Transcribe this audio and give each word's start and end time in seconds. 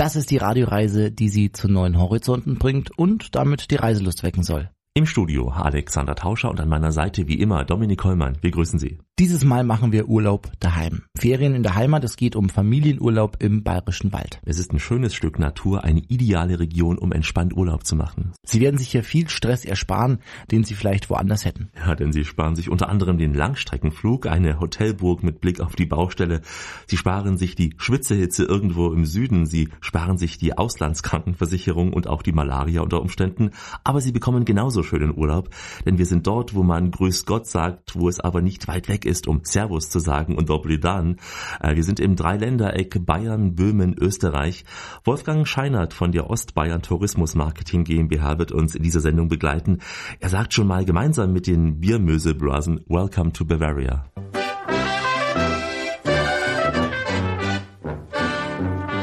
Das 0.00 0.16
ist 0.16 0.30
die 0.30 0.38
Radioreise, 0.38 1.12
die 1.12 1.28
Sie 1.28 1.52
zu 1.52 1.68
neuen 1.68 1.98
Horizonten 1.98 2.56
bringt 2.56 2.90
und 2.96 3.34
damit 3.34 3.70
die 3.70 3.76
Reiselust 3.76 4.22
wecken 4.22 4.42
soll. 4.42 4.70
Im 4.94 5.04
Studio 5.04 5.50
Alexander 5.50 6.14
Tauscher 6.14 6.48
und 6.50 6.58
an 6.58 6.70
meiner 6.70 6.90
Seite 6.90 7.28
wie 7.28 7.38
immer 7.38 7.66
Dominik 7.66 8.02
Hollmann. 8.02 8.38
Wir 8.40 8.50
grüßen 8.50 8.78
Sie. 8.78 8.96
Dieses 9.20 9.44
Mal 9.44 9.64
machen 9.64 9.92
wir 9.92 10.08
Urlaub 10.08 10.50
daheim. 10.60 11.02
Ferien 11.14 11.54
in 11.54 11.62
der 11.62 11.74
Heimat, 11.74 12.04
es 12.04 12.16
geht 12.16 12.34
um 12.34 12.48
Familienurlaub 12.48 13.36
im 13.40 13.62
Bayerischen 13.62 14.14
Wald. 14.14 14.40
Es 14.46 14.58
ist 14.58 14.72
ein 14.72 14.78
schönes 14.78 15.14
Stück 15.14 15.38
Natur, 15.38 15.84
eine 15.84 16.00
ideale 16.08 16.58
Region, 16.58 16.96
um 16.96 17.12
entspannt 17.12 17.54
Urlaub 17.54 17.84
zu 17.84 17.96
machen. 17.96 18.32
Sie 18.42 18.62
werden 18.62 18.78
sich 18.78 18.88
hier 18.88 19.04
viel 19.04 19.28
Stress 19.28 19.66
ersparen, 19.66 20.20
den 20.50 20.64
Sie 20.64 20.72
vielleicht 20.72 21.10
woanders 21.10 21.44
hätten. 21.44 21.68
Ja, 21.76 21.94
denn 21.94 22.12
Sie 22.14 22.24
sparen 22.24 22.56
sich 22.56 22.70
unter 22.70 22.88
anderem 22.88 23.18
den 23.18 23.34
Langstreckenflug, 23.34 24.26
eine 24.26 24.58
Hotelburg 24.58 25.22
mit 25.22 25.42
Blick 25.42 25.60
auf 25.60 25.76
die 25.76 25.84
Baustelle. 25.84 26.40
Sie 26.86 26.96
sparen 26.96 27.36
sich 27.36 27.54
die 27.54 27.74
Schwitzehitze 27.76 28.44
irgendwo 28.44 28.90
im 28.90 29.04
Süden. 29.04 29.44
Sie 29.44 29.68
sparen 29.82 30.16
sich 30.16 30.38
die 30.38 30.56
Auslandskrankenversicherung 30.56 31.92
und 31.92 32.06
auch 32.06 32.22
die 32.22 32.32
Malaria 32.32 32.80
unter 32.80 33.02
Umständen. 33.02 33.50
Aber 33.84 34.00
Sie 34.00 34.12
bekommen 34.12 34.46
genauso 34.46 34.82
schönen 34.82 35.14
Urlaub, 35.14 35.50
denn 35.84 35.98
wir 35.98 36.06
sind 36.06 36.26
dort, 36.26 36.54
wo 36.54 36.62
man 36.62 36.90
Grüß 36.90 37.26
Gott 37.26 37.46
sagt, 37.46 37.96
wo 37.96 38.08
es 38.08 38.18
aber 38.18 38.40
nicht 38.40 38.66
weit 38.66 38.88
weg 38.88 39.04
ist 39.04 39.09
ist, 39.10 39.28
um 39.28 39.40
Servus 39.42 39.90
zu 39.90 39.98
sagen 39.98 40.36
und 40.36 40.48
Doblidan. 40.48 41.16
Äh, 41.60 41.76
wir 41.76 41.84
sind 41.84 42.00
im 42.00 42.16
Dreiländereck 42.16 43.04
Bayern, 43.04 43.54
Böhmen, 43.54 43.94
Österreich. 43.98 44.64
Wolfgang 45.04 45.46
Scheinert 45.46 45.92
von 45.92 46.12
der 46.12 46.30
Ostbayern 46.30 46.80
Tourismus 46.80 47.34
Marketing 47.34 47.84
GmbH 47.84 48.38
wird 48.38 48.52
uns 48.52 48.74
in 48.74 48.82
dieser 48.82 49.00
Sendung 49.00 49.28
begleiten. 49.28 49.78
Er 50.20 50.30
sagt 50.30 50.54
schon 50.54 50.66
mal 50.66 50.84
gemeinsam 50.84 51.32
mit 51.32 51.46
den 51.46 51.80
Biermöselblasen 51.80 52.80
Welcome 52.88 53.32
to 53.32 53.44
Bavaria. 53.44 54.06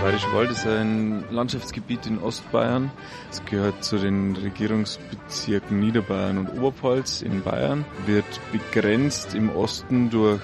Bayerische 0.08 0.32
Wald 0.32 0.52
ist 0.52 0.66
ein 0.66 1.26
Landschaftsgebiet 1.32 2.06
in 2.06 2.20
Ostbayern. 2.20 2.90
Es 3.30 3.44
gehört 3.44 3.84
zu 3.84 3.98
den 3.98 4.38
Regierungsbezirken 4.38 5.82
Niederbayern 5.82 6.38
und 6.38 6.58
Oberpfalz 6.58 7.22
in 7.22 7.44
Bayern, 7.44 7.84
wird 8.06 8.24
begrenzt 8.54 9.36
im 9.36 9.54
Osten 9.54 10.10
durch 10.10 10.40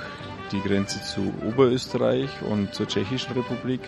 die 0.51 0.59
Grenze 0.59 1.01
zu 1.01 1.33
Oberösterreich 1.47 2.29
und 2.41 2.75
zur 2.75 2.89
Tschechischen 2.89 3.35
Republik 3.35 3.79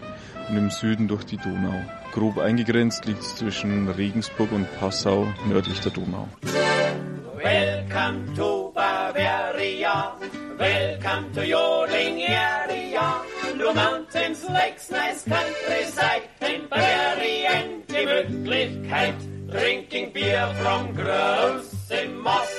und 0.48 0.56
im 0.56 0.70
Süden 0.70 1.10
durch 1.10 1.26
die 1.26 1.36
Donau. 1.36 1.84
Grob 2.14 2.38
eingegrenzt 2.38 3.04
liegt 3.04 3.20
es 3.20 3.36
zwischen 3.36 3.90
Regensburg 3.90 4.54
und 4.54 4.74
Passau 4.80 5.28
nördlich 5.46 5.82
der 5.82 5.92
Donau. 5.92 6.30
Welcome 7.44 8.34
to 8.34 8.72
Bavaria, 8.74 10.16
welcome 10.58 11.34
to 11.34 11.42
your 11.42 11.86
area. 11.90 13.26
Mountains, 14.46 14.50
Lakes, 14.50 14.92
nice 14.92 15.24
countryside, 15.24 16.24
in 16.42 16.68
Bavarian 16.70 17.84
Gemütlichkeit. 17.88 19.16
Drinking 19.48 20.12
beer 20.12 20.54
from 20.62 20.96
großem 20.96 22.22
Moss, 22.22 22.50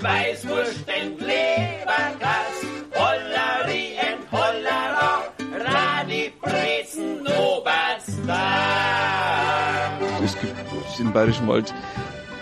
Weißwurst 0.00 0.88
and 0.88 1.20
Lebergas, 1.20 2.64
Hollerie 2.94 3.96
and 3.98 4.30
Hollera, 4.30 5.24
Radi, 5.64 6.32
Brezen, 6.40 7.26
Oberstar. 7.26 8.30
Es 10.24 10.38
gibt 10.40 10.54
im 11.00 11.12
Bayerischen 11.12 11.48
Wald 11.48 11.74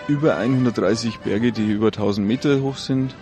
über 0.07 0.37
130 0.37 1.19
Berge, 1.19 1.51
die 1.51 1.65
über 1.71 1.87
1000 1.87 2.25
Meter 2.25 2.61
hoch 2.61 2.77
sind. 2.77 3.13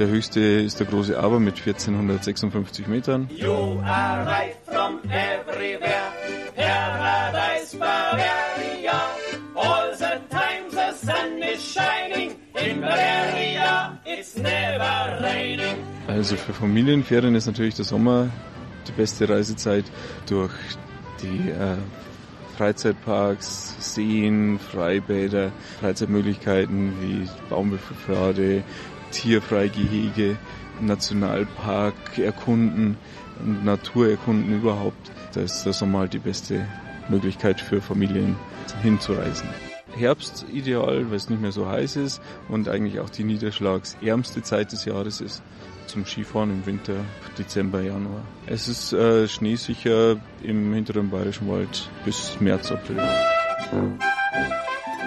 Der 0.00 0.08
höchste 0.08 0.40
ist 0.40 0.80
der 0.80 0.86
große 0.86 1.20
Aber 1.20 1.38
mit 1.38 1.58
1456 1.58 2.86
Metern. 2.86 3.28
You 3.36 3.78
arrive 3.84 4.56
from 4.64 4.98
everywhere, 5.10 6.10
paradise 6.56 7.76
Bavaria. 7.76 8.98
All 9.54 9.94
the 9.94 10.18
time 10.30 10.70
the 10.70 10.96
sun 10.96 11.42
is 11.42 11.62
shining, 11.62 12.30
in 12.54 12.80
Bavaria 12.80 14.00
it's 14.06 14.38
never 14.38 15.20
raining. 15.22 15.76
Also 16.08 16.36
für 16.36 16.54
Familienferien 16.54 17.34
ist 17.34 17.44
natürlich 17.44 17.74
der 17.74 17.84
Sommer 17.84 18.30
die 18.88 18.92
beste 18.92 19.28
Reisezeit 19.28 19.84
durch 20.26 20.52
die 21.20 21.50
äh, 21.50 21.76
Freizeitparks, 22.56 23.76
Seen, 23.80 24.58
Freibäder, 24.58 25.52
Freizeitmöglichkeiten 25.78 26.94
wie 27.02 27.28
Baumwipfelpfade, 27.50 28.64
Tierfreigehege, 29.10 30.36
Nationalpark 30.80 32.18
erkunden 32.18 32.96
und 33.44 33.64
Natur 33.64 34.08
erkunden 34.08 34.54
überhaupt. 34.54 35.10
Da 35.34 35.40
ist 35.40 35.62
Sommer 35.62 36.00
halt 36.00 36.14
die 36.14 36.18
beste 36.18 36.66
Möglichkeit 37.08 37.60
für 37.60 37.80
Familien 37.80 38.36
hinzureisen. 38.82 39.48
Herbst 39.96 40.46
ideal, 40.52 41.10
weil 41.10 41.16
es 41.16 41.28
nicht 41.28 41.42
mehr 41.42 41.52
so 41.52 41.66
heiß 41.66 41.96
ist 41.96 42.22
und 42.48 42.68
eigentlich 42.68 43.00
auch 43.00 43.10
die 43.10 43.24
niederschlagsärmste 43.24 44.42
Zeit 44.42 44.72
des 44.72 44.84
Jahres 44.84 45.20
ist 45.20 45.42
zum 45.86 46.06
Skifahren 46.06 46.50
im 46.50 46.66
Winter, 46.66 46.94
Dezember, 47.36 47.80
Januar. 47.80 48.22
Es 48.46 48.68
ist 48.68 48.92
äh, 48.92 49.26
schneesicher 49.26 50.16
im 50.42 50.72
hinteren 50.72 51.10
Bayerischen 51.10 51.48
Wald 51.48 51.90
bis 52.04 52.40
März, 52.40 52.70
April. 52.70 52.98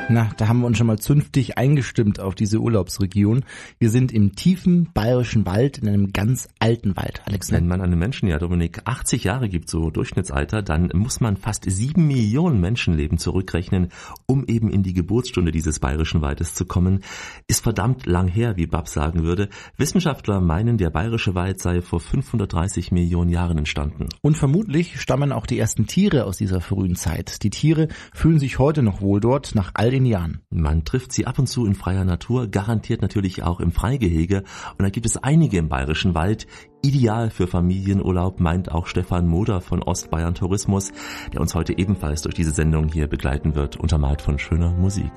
Na, 0.10 0.30
da 0.38 0.50
haben 0.50 0.60
wir 0.60 0.68
uns 0.68 0.78
schon 0.78 0.88
mal 0.88 1.00
zünftig 1.00 1.58
eingestimmt 1.58 2.20
auf 2.20 2.36
diese 2.36 2.60
Urlaubsregion. 2.60 3.46
Wir 3.80 3.90
sind 3.90 4.12
im 4.12 4.36
tiefen 4.36 4.90
bayerischen 4.94 5.46
Wald, 5.46 5.78
in 5.78 5.88
einem 5.88 6.12
ganz 6.12 6.50
alten 6.60 6.98
Wald, 6.98 7.22
Alex. 7.26 7.52
Wenn 7.52 7.68
man 7.68 7.82
einem 7.82 8.00
Menschen, 8.00 8.28
ja 8.28 8.38
Dominik, 8.38 8.82
80 8.84 9.24
Jahre 9.24 9.48
gibt, 9.48 9.70
so 9.70 9.92
Durchschnittsalter, 9.92 10.62
dann 10.62 10.92
muss 10.94 11.22
man 11.22 11.38
fast 11.38 11.64
sieben 11.70 12.08
Millionen 12.08 12.60
Menschenleben 12.60 13.18
zurückrechnen, 13.18 13.90
um 14.26 14.46
eben 14.46 14.70
in 14.70 14.84
die 14.84 14.94
Geburtsstunde 14.94 15.52
dieses 15.52 15.80
bayerischen 15.80 16.22
Waldes 16.22 16.54
zu 16.54 16.66
kommen. 16.66 17.00
Ist 17.48 17.64
verdammt 17.64 18.06
lang 18.06 18.28
her, 18.28 18.58
wie 18.58 18.68
Bab 18.68 18.90
sagen 18.90 19.24
würde. 19.24 19.48
Wissenschaftler 19.78 20.42
meinen, 20.42 20.78
der 20.78 20.90
bayerische 20.90 21.34
Wald 21.34 21.62
sei 21.62 21.82
vor 21.82 22.02
530 22.02 22.92
Millionen 22.92 23.30
Jahren 23.30 23.58
entstanden. 23.58 24.10
Und 24.22 24.38
vermutlich 24.38 25.00
stammen 25.00 25.32
auch 25.32 25.46
die 25.46 25.60
ersten 25.60 25.88
Tiere 25.88 26.26
aus 26.26 26.38
dieser 26.38 26.60
frühen 26.60 26.98
Zeit. 26.98 27.42
Die 27.44 27.50
Tiere 27.50 27.88
fühlen 28.14 28.40
sich 28.40 28.60
heute 28.60 28.84
noch 28.84 29.00
wohl 29.00 29.22
dort, 29.22 29.56
nach 29.56 29.72
all 29.84 29.92
den 29.92 30.06
Jahren. 30.06 30.40
Man 30.50 30.86
trifft 30.86 31.12
sie 31.12 31.28
ab 31.28 31.38
und 31.40 31.48
zu 31.48 31.66
in 31.66 31.76
freier 31.76 32.06
Natur, 32.06 32.48
garantiert 32.48 33.02
natürlich 33.02 33.44
auch 33.44 33.60
im 33.60 33.74
Freigehege. 33.74 34.44
Und 34.78 34.84
da 34.84 34.90
gibt 34.90 35.06
es 35.06 35.18
einige 35.18 35.58
im 35.58 35.68
Bayerischen 35.68 36.16
Wald. 36.16 36.48
Ideal 36.82 37.30
für 37.30 37.48
Familienurlaub, 37.48 38.40
meint 38.40 38.72
auch 38.72 38.88
Stefan 38.88 39.28
Moder 39.28 39.60
von 39.60 39.84
Ostbayern 39.84 40.36
Tourismus, 40.36 40.94
der 41.34 41.42
uns 41.42 41.54
heute 41.54 41.78
ebenfalls 41.78 42.22
durch 42.22 42.34
diese 42.34 42.52
Sendung 42.52 42.88
hier 42.88 43.08
begleiten 43.08 43.56
wird, 43.56 43.76
untermalt 43.76 44.22
von 44.22 44.40
schöner 44.40 44.72
Musik. 44.72 45.12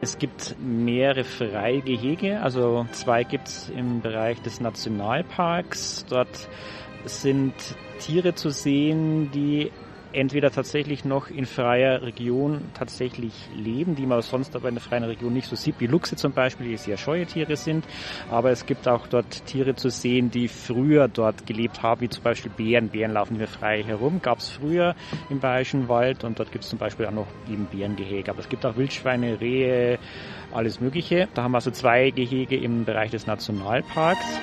Es 0.00 0.16
gibt 0.16 0.56
mehrere 0.58 1.24
Freigehege, 1.24 2.40
also 2.40 2.86
zwei 2.92 3.22
gibt 3.22 3.48
es 3.48 3.68
im 3.68 4.00
Bereich 4.00 4.40
des 4.40 4.60
Nationalparks. 4.60 6.06
Dort 6.08 6.48
sind 7.04 7.54
Tiere 7.98 8.34
zu 8.34 8.50
sehen, 8.50 9.30
die 9.32 9.70
entweder 10.12 10.50
tatsächlich 10.50 11.04
noch 11.04 11.28
in 11.28 11.46
freier 11.46 12.02
Region 12.02 12.60
tatsächlich 12.74 13.32
leben, 13.54 13.94
die 13.94 14.06
man 14.06 14.20
sonst 14.22 14.54
aber 14.54 14.68
in 14.68 14.74
der 14.74 14.82
freien 14.82 15.04
Region 15.04 15.32
nicht 15.32 15.48
so 15.48 15.56
sieht, 15.56 15.76
wie 15.80 15.86
Luchse 15.86 16.16
zum 16.16 16.32
Beispiel, 16.32 16.68
die 16.68 16.76
sehr 16.76 16.96
scheue 16.96 17.26
Tiere 17.26 17.56
sind. 17.56 17.84
Aber 18.30 18.50
es 18.50 18.66
gibt 18.66 18.88
auch 18.88 19.06
dort 19.06 19.46
Tiere 19.46 19.74
zu 19.74 19.88
sehen, 19.88 20.30
die 20.30 20.48
früher 20.48 21.08
dort 21.08 21.46
gelebt 21.46 21.82
haben, 21.82 22.02
wie 22.02 22.08
zum 22.08 22.22
Beispiel 22.22 22.52
Bären. 22.54 22.88
Bären 22.88 23.12
laufen 23.12 23.36
hier 23.36 23.48
frei 23.48 23.82
herum, 23.82 24.20
gab 24.22 24.38
es 24.38 24.50
früher 24.50 24.94
im 25.30 25.40
Bayerischen 25.40 25.88
Wald 25.88 26.24
und 26.24 26.38
dort 26.38 26.52
gibt 26.52 26.64
es 26.64 26.70
zum 26.70 26.78
Beispiel 26.78 27.06
auch 27.06 27.12
noch 27.12 27.28
eben 27.50 27.66
Bärengehege. 27.66 28.30
Aber 28.30 28.40
es 28.40 28.48
gibt 28.48 28.64
auch 28.66 28.76
Wildschweine, 28.76 29.40
Rehe, 29.40 29.98
alles 30.52 30.80
Mögliche. 30.80 31.28
Da 31.34 31.42
haben 31.42 31.52
wir 31.52 31.58
also 31.58 31.70
zwei 31.70 32.10
Gehege 32.10 32.56
im 32.56 32.84
Bereich 32.84 33.10
des 33.10 33.26
Nationalparks. 33.26 34.40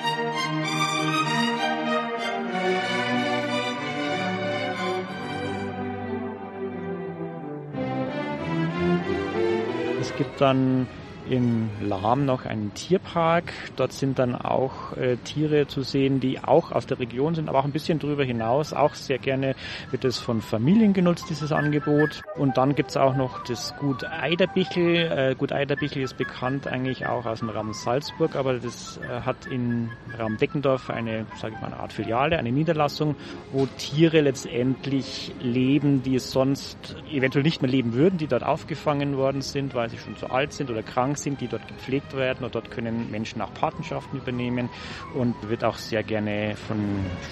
Gibt 10.20 10.42
dann 10.42 10.86
in 11.28 11.70
Lahm 11.80 12.24
noch 12.24 12.44
einen 12.44 12.72
Tierpark. 12.74 13.52
Dort 13.76 13.92
sind 13.92 14.18
dann 14.18 14.34
auch 14.34 14.96
äh, 14.96 15.16
Tiere 15.16 15.66
zu 15.66 15.82
sehen, 15.82 16.20
die 16.20 16.38
auch 16.42 16.72
aus 16.72 16.86
der 16.86 16.98
Region 16.98 17.34
sind, 17.34 17.48
aber 17.48 17.58
auch 17.58 17.64
ein 17.64 17.72
bisschen 17.72 17.98
drüber 17.98 18.24
hinaus. 18.24 18.72
Auch 18.72 18.94
sehr 18.94 19.18
gerne 19.18 19.54
wird 19.90 20.04
es 20.04 20.18
von 20.18 20.40
Familien 20.40 20.92
genutzt, 20.92 21.26
dieses 21.28 21.52
Angebot. 21.52 22.22
Und 22.36 22.56
dann 22.56 22.74
gibt 22.74 22.90
es 22.90 22.96
auch 22.96 23.14
noch 23.14 23.44
das 23.44 23.74
Gut 23.76 24.04
Eiderbichel. 24.04 24.96
Äh, 24.96 25.34
Gut 25.36 25.52
Eiderbichel 25.52 26.02
ist 26.02 26.16
bekannt 26.16 26.66
eigentlich 26.66 27.06
auch 27.06 27.26
aus 27.26 27.40
dem 27.40 27.50
Raum 27.50 27.72
Salzburg, 27.72 28.36
aber 28.36 28.58
das 28.58 28.98
äh, 28.98 29.20
hat 29.22 29.46
in 29.46 29.90
Raum 30.18 30.36
Deckendorf 30.36 30.90
eine, 30.90 31.26
sage 31.40 31.54
ich 31.54 31.60
mal, 31.60 31.68
eine 31.68 31.80
Art 31.80 31.92
Filiale, 31.92 32.38
eine 32.38 32.52
Niederlassung, 32.52 33.16
wo 33.52 33.66
Tiere 33.78 34.20
letztendlich 34.20 35.32
leben, 35.40 36.02
die 36.02 36.16
es 36.16 36.30
sonst 36.30 36.96
eventuell 37.10 37.44
nicht 37.44 37.62
mehr 37.62 37.70
leben 37.70 37.92
würden, 37.92 38.18
die 38.18 38.26
dort 38.26 38.42
aufgefangen 38.42 39.16
worden 39.16 39.42
sind, 39.42 39.74
weil 39.74 39.88
sie 39.90 39.98
schon 39.98 40.16
zu 40.16 40.30
alt 40.30 40.52
sind 40.52 40.70
oder 40.70 40.82
krank 40.82 41.18
sind, 41.22 41.40
die 41.40 41.48
dort 41.48 41.66
gepflegt 41.68 42.14
werden 42.14 42.44
und 42.44 42.54
dort 42.54 42.70
können 42.70 43.10
Menschen 43.10 43.40
auch 43.40 43.52
Patenschaften 43.54 44.18
übernehmen 44.18 44.68
und 45.14 45.34
wird 45.48 45.64
auch 45.64 45.76
sehr 45.76 46.02
gerne 46.02 46.56
von 46.56 46.78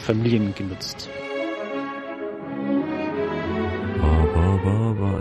Familien 0.05 0.55
genutzt. 0.55 1.09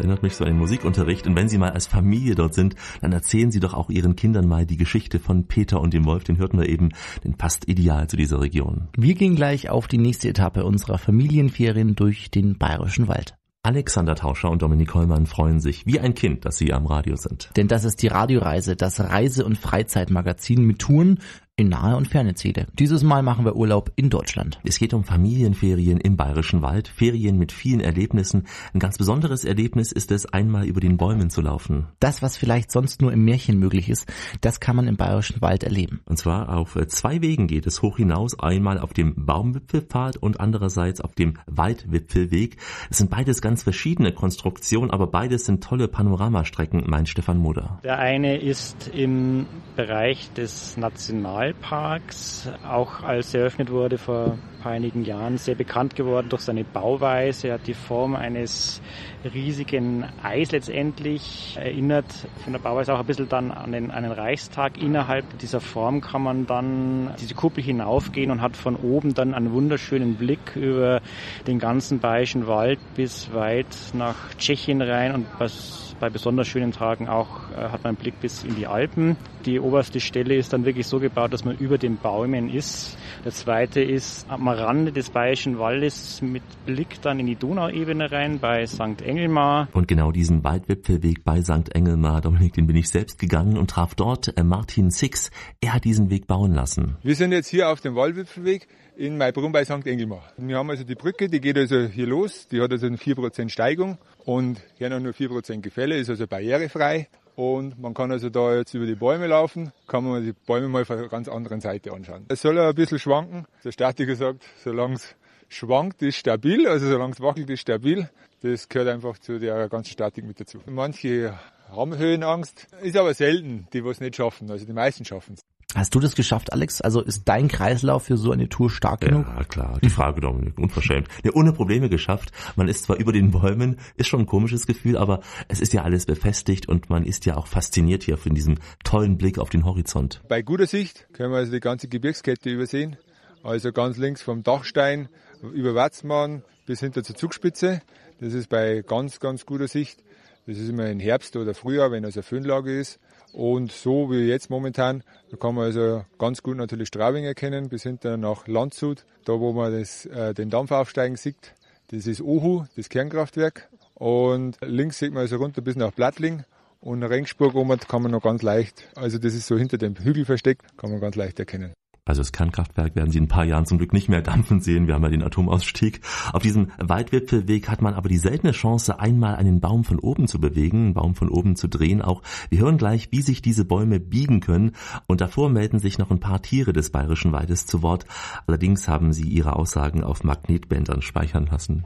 erinnert 0.08 0.24
mich 0.24 0.36
so 0.36 0.44
an 0.46 0.52
den 0.52 0.60
Musikunterricht. 0.60 1.28
Und 1.28 1.36
wenn 1.36 1.50
Sie 1.50 1.58
mal 1.58 1.72
als 1.72 1.86
Familie 1.86 2.36
dort 2.36 2.54
sind, 2.54 2.76
dann 3.02 3.12
erzählen 3.12 3.52
Sie 3.52 3.60
doch 3.60 3.74
auch 3.74 3.90
Ihren 3.90 4.16
Kindern 4.16 4.48
mal 4.48 4.66
die 4.66 4.78
Geschichte 4.78 5.20
von 5.20 5.48
Peter 5.48 5.82
und 5.82 5.94
dem 5.94 6.06
Wolf. 6.06 6.24
Den 6.24 6.38
hörten 6.38 6.58
wir 6.58 6.70
eben, 6.70 6.90
den 7.24 7.36
passt 7.36 7.68
ideal 7.68 8.08
zu 8.08 8.18
dieser 8.18 8.40
Region. 8.40 8.88
Wir 8.98 9.16
gehen 9.16 9.36
gleich 9.36 9.70
auf 9.70 9.88
die 9.88 9.98
nächste 9.98 10.30
Etappe 10.30 10.64
unserer 10.66 10.98
Familienferien 10.98 11.96
durch 11.96 12.32
den 12.32 12.58
Bayerischen 12.58 13.08
Wald. 13.08 13.36
Alexander 13.68 14.16
Tauscher 14.16 14.50
und 14.50 14.62
Dominik 14.62 14.94
Hollmann 14.94 15.26
freuen 15.26 15.60
sich 15.60 15.86
wie 15.86 16.00
ein 16.00 16.14
Kind, 16.14 16.46
dass 16.46 16.56
sie 16.56 16.72
am 16.72 16.86
Radio 16.86 17.18
sind. 17.18 17.50
Denn 17.58 17.68
das 17.68 17.84
ist 17.84 18.02
die 18.02 18.08
Radioreise, 18.08 18.78
das 18.78 19.02
Reise- 19.02 19.44
und 19.44 19.58
Freizeitmagazin 19.58 20.64
mit 20.64 20.80
Touren 20.80 21.20
in 21.60 21.70
nahe 21.70 21.98
und 21.98 22.08
ferne 22.08 22.36
Ziele. 22.36 22.68
Dieses 22.78 23.02
Mal 23.02 23.24
machen 23.24 23.44
wir 23.44 23.56
Urlaub 23.56 23.92
in 23.96 24.12
Deutschland. 24.12 24.60
Es 24.64 24.78
geht 24.78 24.94
um 24.94 25.04
Familienferien 25.04 26.00
im 26.00 26.16
Bayerischen 26.16 26.62
Wald, 26.62 26.88
Ferien 26.88 27.40
mit 27.40 27.52
vielen 27.52 27.80
Erlebnissen. 27.80 28.46
Ein 28.76 28.80
ganz 28.80 29.00
besonderes 29.00 29.44
Erlebnis 29.44 29.92
ist 29.92 30.12
es, 30.12 30.28
einmal 30.28 30.68
über 30.68 30.82
den 30.82 30.98
Bäumen 30.98 31.32
zu 31.32 31.42
laufen. 31.42 31.88
Das, 32.00 32.22
was 32.22 32.38
vielleicht 32.38 32.72
sonst 32.72 33.02
nur 33.02 33.12
im 33.12 33.26
Märchen 33.26 33.58
möglich 33.58 33.90
ist, 33.90 34.08
das 34.42 34.60
kann 34.60 34.76
man 34.76 34.88
im 34.88 34.98
Bayerischen 34.98 35.42
Wald 35.42 35.64
erleben. 35.64 36.02
Und 36.06 36.18
zwar 36.18 36.56
auf 36.56 36.78
zwei 36.90 37.24
Wegen 37.24 37.48
geht 37.48 37.66
es 37.66 37.82
hoch 37.82 37.98
hinaus, 37.98 38.40
einmal 38.40 38.78
auf 38.80 38.94
dem 38.94 39.26
Baumwipfelpfad 39.26 40.18
und 40.18 40.40
andererseits 40.40 41.02
auf 41.02 41.16
dem 41.16 41.40
Waldwipfelweg. 41.48 42.58
Es 42.92 43.00
sind 43.00 43.10
beides 43.10 43.42
ganz 43.42 43.64
verschiedene 43.64 44.14
Konstruktionen, 44.14 44.92
aber 44.92 45.08
beides 45.08 45.46
sind 45.46 45.64
tolle 45.64 45.88
Panoramastrecken, 45.88 46.84
meint 46.88 47.10
Stefan 47.10 47.40
Moder. 47.40 47.80
Der 47.84 47.98
eine 47.98 48.38
ist 48.38 48.92
im 48.94 49.48
Bereich 49.76 50.32
des 50.34 50.78
National 50.78 51.47
Nationalparks, 51.48 52.50
auch 52.64 53.04
als 53.04 53.34
er 53.34 53.42
eröffnet 53.42 53.72
wurde 53.72 53.98
vor 53.98 54.38
einigen 54.64 55.04
Jahren, 55.06 55.38
sehr 55.38 55.56
bekannt 55.56 55.96
geworden 55.96 56.28
durch 56.30 56.42
seine 56.42 56.66
Bauweise. 56.66 57.48
Er 57.48 57.54
hat 57.56 57.68
die 57.68 57.74
Form 57.74 58.16
eines 58.16 58.82
riesigen 59.24 60.06
Eis 60.22 60.52
letztendlich, 60.52 61.56
erinnert 61.58 62.28
von 62.44 62.54
der 62.54 62.60
Bauweise 62.60 62.94
auch 62.94 63.00
ein 63.00 63.06
bisschen 63.06 63.30
dann 63.30 63.52
an 63.52 63.72
den, 63.72 63.90
den 63.90 64.12
Reichstag. 64.12 64.78
Innerhalb 64.78 65.38
dieser 65.40 65.62
Form 65.62 66.02
kann 66.02 66.24
man 66.24 66.46
dann 66.46 67.14
diese 67.20 67.34
Kuppel 67.34 67.64
hinaufgehen 67.64 68.32
und 68.32 68.42
hat 68.42 68.58
von 68.58 68.76
oben 68.76 69.14
dann 69.14 69.34
einen 69.34 69.54
wunderschönen 69.54 70.18
Blick 70.18 70.56
über 70.56 71.02
den 71.46 71.60
ganzen 71.60 72.00
Bayerischen 72.00 72.48
Wald 72.48 72.80
bis 72.96 73.34
weit 73.34 73.92
nach 73.94 74.34
Tschechien 74.38 74.82
rein 74.82 75.14
und 75.14 75.28
was 75.38 75.87
bei 76.00 76.10
besonders 76.10 76.48
schönen 76.48 76.72
Tagen 76.72 77.08
auch 77.08 77.52
äh, 77.52 77.56
hat 77.56 77.84
man 77.84 77.92
einen 77.92 77.98
Blick 77.98 78.20
bis 78.20 78.44
in 78.44 78.56
die 78.56 78.68
Alpen. 78.68 79.18
Die 79.46 79.60
oberste 79.60 80.00
Stelle 80.00 80.36
ist 80.36 80.54
dann 80.54 80.66
wirklich 80.66 80.88
so 80.88 81.00
gebaut, 81.00 81.34
dass 81.34 81.46
man 81.46 81.58
über 81.58 81.78
den 81.78 81.98
Bäumen 81.98 82.50
ist. 82.50 82.98
Der 83.24 83.32
zweite 83.32 83.82
ist 83.82 84.30
am 84.30 84.48
Rande 84.48 84.92
des 84.92 85.10
Bayerischen 85.10 85.60
Waldes 85.60 86.22
mit 86.22 86.44
Blick 86.66 87.02
dann 87.02 87.20
in 87.20 87.28
die 87.28 87.36
Donauebene 87.36 88.12
rein 88.12 88.40
bei 88.40 88.66
St. 88.66 89.02
Engelmar. 89.02 89.70
Und 89.74 89.88
genau 89.88 90.12
diesen 90.12 90.44
Waldwipfelweg 90.44 91.24
bei 91.24 91.42
St. 91.42 91.74
Engelmar, 91.74 92.22
Dominik, 92.22 92.54
den 92.54 92.68
bin 92.68 92.76
ich 92.76 92.90
selbst 92.90 93.20
gegangen 93.20 93.58
und 93.58 93.70
traf 93.70 93.96
dort 93.96 94.38
äh, 94.38 94.44
Martin 94.44 94.92
Six. 94.92 95.32
Er 95.62 95.74
hat 95.74 95.84
diesen 95.84 96.10
Weg 96.10 96.28
bauen 96.28 96.54
lassen. 96.54 96.98
Wir 97.04 97.16
sind 97.16 97.32
jetzt 97.32 97.48
hier 97.48 97.70
auf 97.70 97.82
dem 97.82 97.96
Waldwipfelweg 97.96 98.68
in 98.98 99.18
Maibrunn 99.18 99.52
bei 99.52 99.64
St. 99.64 99.86
Engelmar. 99.86 100.24
Wir 100.38 100.58
haben 100.58 100.70
also 100.70 100.84
die 100.84 100.96
Brücke, 100.96 101.30
die 101.30 101.40
geht 101.40 101.58
also 101.58 101.86
hier 101.86 102.08
los, 102.08 102.48
die 102.48 102.62
hat 102.62 102.72
also 102.72 102.88
eine 102.88 102.98
4% 102.98 103.50
Steigung 103.50 103.98
und 104.28 104.62
hier 104.78 104.90
noch 104.90 105.00
nur 105.00 105.14
4% 105.14 105.62
Gefälle, 105.62 105.96
ist 105.96 106.10
also 106.10 106.28
barrierefrei. 106.28 107.08
Und 107.38 107.80
man 107.80 107.94
kann 107.94 108.12
also 108.12 108.30
da 108.30 108.56
jetzt 108.56 108.74
über 108.74 108.86
die 108.86 108.96
Bäume 108.96 109.28
laufen, 109.28 109.72
kann 109.88 110.04
man 110.04 110.22
die 110.22 110.34
Bäume 110.34 110.68
mal 110.68 110.84
von 110.84 110.98
einer 110.98 111.08
ganz 111.08 111.30
anderen 111.30 111.62
Seite 111.62 111.94
anschauen. 111.94 112.26
Es 112.28 112.42
soll 112.42 112.60
ein 112.60 112.76
bisschen 112.76 113.00
schwanken. 113.00 113.46
Der 113.64 113.72
Statiker 113.72 114.16
sagt, 114.16 114.44
solange 114.62 114.96
es 114.96 115.16
schwankt, 115.48 116.02
ist 116.02 116.18
stabil, 116.18 116.68
also 116.68 116.90
solange 116.90 117.14
es 117.14 117.22
wackelt, 117.22 117.50
ist 117.50 117.62
stabil. 117.62 118.10
Das 118.42 118.68
gehört 118.68 118.90
einfach 118.90 119.18
zu 119.18 119.40
der 119.40 119.70
ganzen 119.70 119.92
Statik 119.92 120.26
mit 120.26 120.42
dazu. 120.42 120.60
Manche 120.66 121.40
haben 121.72 121.98
Höhenangst, 121.98 122.68
ist 122.82 122.98
aber 122.98 123.14
selten, 123.14 123.68
die 123.72 123.86
was 123.86 124.02
nicht 124.02 124.18
schaffen. 124.18 124.52
Also 124.52 124.66
die 124.66 124.74
meisten 124.74 125.06
schaffen 125.06 125.36
es. 125.36 125.46
Hast 125.78 125.94
du 125.94 126.00
das 126.00 126.16
geschafft, 126.16 126.54
Alex? 126.54 126.82
Also 126.82 127.02
ist 127.02 127.22
dein 127.26 127.50
Kreislauf 127.50 128.06
für 128.06 128.18
so 128.18 128.32
eine 128.32 128.50
Tour 128.50 128.72
stark 128.72 129.04
ja, 129.04 129.10
genug? 129.10 129.28
Ja, 129.28 129.44
klar. 129.44 129.78
Die 129.84 129.92
Frage, 129.92 130.22
Dominik, 130.22 130.58
unverschämt. 130.58 131.08
Ja, 131.24 131.34
ohne 131.36 131.54
Probleme 131.54 131.88
geschafft. 131.88 132.32
Man 132.56 132.68
ist 132.68 132.86
zwar 132.86 132.98
über 132.98 133.12
den 133.14 133.30
Bäumen, 133.30 133.78
ist 133.96 134.08
schon 134.08 134.22
ein 134.22 134.26
komisches 134.26 134.66
Gefühl, 134.66 134.98
aber 134.98 135.20
es 135.50 135.60
ist 135.60 135.74
ja 135.74 135.84
alles 135.84 136.08
befestigt 136.08 136.68
und 136.68 136.90
man 136.90 137.06
ist 137.06 137.28
ja 137.28 137.38
auch 137.38 137.46
fasziniert 137.46 138.02
hier 138.02 138.18
von 138.18 138.34
diesem 138.34 138.58
tollen 138.84 139.20
Blick 139.20 139.38
auf 139.38 139.52
den 139.52 139.66
Horizont. 139.66 140.20
Bei 140.28 140.42
guter 140.42 140.66
Sicht 140.66 141.08
können 141.14 141.32
wir 141.32 141.38
also 141.38 141.52
die 141.52 141.60
ganze 141.60 141.88
Gebirgskette 141.88 142.50
übersehen. 142.50 142.98
Also 143.44 143.72
ganz 143.72 143.98
links 143.98 144.24
vom 144.24 144.42
Dachstein 144.42 145.10
über 145.54 145.76
Watzmann 145.76 146.42
bis 146.66 146.80
hinter 146.80 147.04
zur 147.04 147.16
Zugspitze. 147.16 147.84
Das 148.20 148.34
ist 148.34 148.50
bei 148.50 148.82
ganz, 148.82 149.20
ganz 149.20 149.46
guter 149.46 149.68
Sicht. 149.68 150.04
Das 150.48 150.58
ist 150.58 150.70
immer 150.70 150.90
im 150.90 151.00
Herbst 151.00 151.36
oder 151.36 151.54
Frühjahr, 151.54 151.92
wenn 151.92 152.04
also 152.04 152.24
Föhnlage 152.24 152.80
ist. 152.80 153.00
Und 153.34 153.72
so 153.72 154.10
wie 154.10 154.28
jetzt 154.28 154.50
momentan, 154.50 155.04
da 155.30 155.38
kann 155.38 155.56
man 155.56 155.66
also 155.66 156.06
ganz 156.18 156.42
gut 156.42 156.58
natürlich 156.58 156.88
Straubing 156.88 157.26
erkennen, 157.26 157.70
bis 157.70 157.84
hinter 157.84 158.18
nach 158.18 158.48
Landshut, 158.48 159.06
da 159.26 159.40
wo 159.40 159.54
man 159.54 159.78
das, 159.78 160.06
äh, 160.06 160.34
den 160.34 160.50
Dampf 160.50 160.72
aufsteigen 160.72 161.18
sieht. 161.18 161.54
Das 161.90 162.08
ist 162.08 162.22
Ohu, 162.22 162.66
das 162.76 162.90
Kernkraftwerk. 162.90 163.70
Und 163.94 164.58
links 164.62 165.00
sieht 165.00 165.14
man 165.14 165.22
also 165.22 165.38
runter 165.38 165.62
bis 165.62 165.76
nach 165.76 165.92
Blattling. 165.92 166.44
Und 166.80 167.04
Rengsburg 167.04 167.56
oben 167.56 167.80
kann 167.80 168.04
man 168.04 168.12
noch 168.12 168.22
ganz 168.22 168.44
leicht, 168.44 168.88
also 168.96 169.18
das 169.18 169.34
ist 169.34 169.48
so 169.48 169.58
hinter 169.58 169.78
dem 169.78 169.96
Hügel 169.96 170.26
versteckt, 170.26 170.78
kann 170.78 170.92
man 170.92 171.02
ganz 171.02 171.16
leicht 171.16 171.40
erkennen. 171.40 171.74
Also 172.08 172.22
das 172.22 172.32
Kernkraftwerk 172.32 172.96
werden 172.96 173.12
Sie 173.12 173.18
in 173.18 173.26
ein 173.26 173.30
paar 173.30 173.46
Jahren 173.46 173.66
zum 173.66 173.78
Glück 173.78 173.94
nicht 173.94 174.10
mehr 174.10 174.22
dampfen 174.22 174.62
sehen. 174.62 174.88
Wir 174.88 174.94
haben 174.94 175.04
ja 175.04 175.10
den 175.10 175.24
Atomausstieg. 175.24 176.02
Auf 176.32 176.42
diesem 176.42 176.72
Waldwipfelweg 176.78 177.70
hat 177.70 177.82
man 177.82 177.94
aber 177.94 178.10
die 178.10 178.18
seltene 178.18 178.54
Chance, 178.54 179.00
einmal 179.00 179.36
einen 179.36 179.60
Baum 179.60 179.84
von 179.84 180.00
oben 180.00 180.28
zu 180.28 180.40
bewegen, 180.40 180.86
einen 180.86 180.94
Baum 180.94 181.16
von 181.16 181.30
oben 181.30 181.56
zu 181.56 181.68
drehen. 181.68 182.02
Auch 182.02 182.22
wir 182.50 182.60
hören 182.60 182.78
gleich, 182.78 183.12
wie 183.12 183.22
sich 183.22 183.42
diese 183.42 183.66
Bäume 183.66 184.00
biegen 184.00 184.40
können. 184.40 184.72
Und 185.08 185.22
davor 185.22 185.50
melden 185.50 185.80
sich 185.80 185.98
noch 185.98 186.12
ein 186.12 186.20
paar 186.20 186.42
Tiere 186.42 186.74
des 186.74 186.92
Bayerischen 186.92 187.32
Waldes 187.32 187.66
zu 187.66 187.82
Wort. 187.82 188.06
Allerdings 188.48 188.88
haben 188.88 189.14
sie 189.14 189.28
ihre 189.28 189.56
Aussagen 189.56 190.04
auf 190.04 190.24
Magnetbändern 190.24 191.02
speichern 191.02 191.48
lassen. 191.52 191.86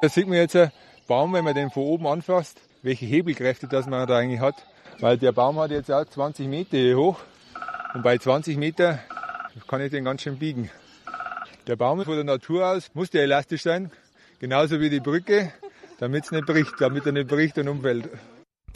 Da 0.00 0.08
sieht 0.08 0.28
man 0.28 0.36
jetzt 0.36 0.54
einen 0.54 0.70
Baum, 1.08 1.32
wenn 1.32 1.44
man 1.44 1.54
den 1.54 1.70
von 1.70 1.82
oben 1.82 2.06
anfasst 2.06 2.67
welche 2.82 3.06
Hebelkräfte 3.06 3.68
das 3.68 3.86
man 3.86 4.06
da 4.06 4.18
eigentlich 4.18 4.40
hat. 4.40 4.54
Weil 5.00 5.18
der 5.18 5.32
Baum 5.32 5.58
hat 5.58 5.70
jetzt 5.70 5.90
auch 5.90 6.04
20 6.04 6.48
Meter 6.48 6.76
hier 6.76 6.96
hoch 6.96 7.20
und 7.94 8.02
bei 8.02 8.18
20 8.18 8.56
Meter 8.56 8.98
kann 9.66 9.80
ich 9.80 9.90
den 9.90 10.04
ganz 10.04 10.22
schön 10.22 10.38
biegen. 10.38 10.70
Der 11.66 11.76
Baum 11.76 12.02
von 12.04 12.14
der 12.14 12.24
Natur 12.24 12.66
aus 12.66 12.90
muss 12.94 13.10
der 13.10 13.22
elastisch 13.22 13.62
sein, 13.62 13.90
genauso 14.40 14.80
wie 14.80 14.90
die 14.90 15.00
Brücke, 15.00 15.52
damit 15.98 16.24
es 16.24 16.30
nicht 16.30 16.46
bricht, 16.46 16.74
damit 16.80 17.06
er 17.06 17.12
nicht 17.12 17.28
bricht 17.28 17.58
und 17.58 17.68
umfällt. 17.68 18.08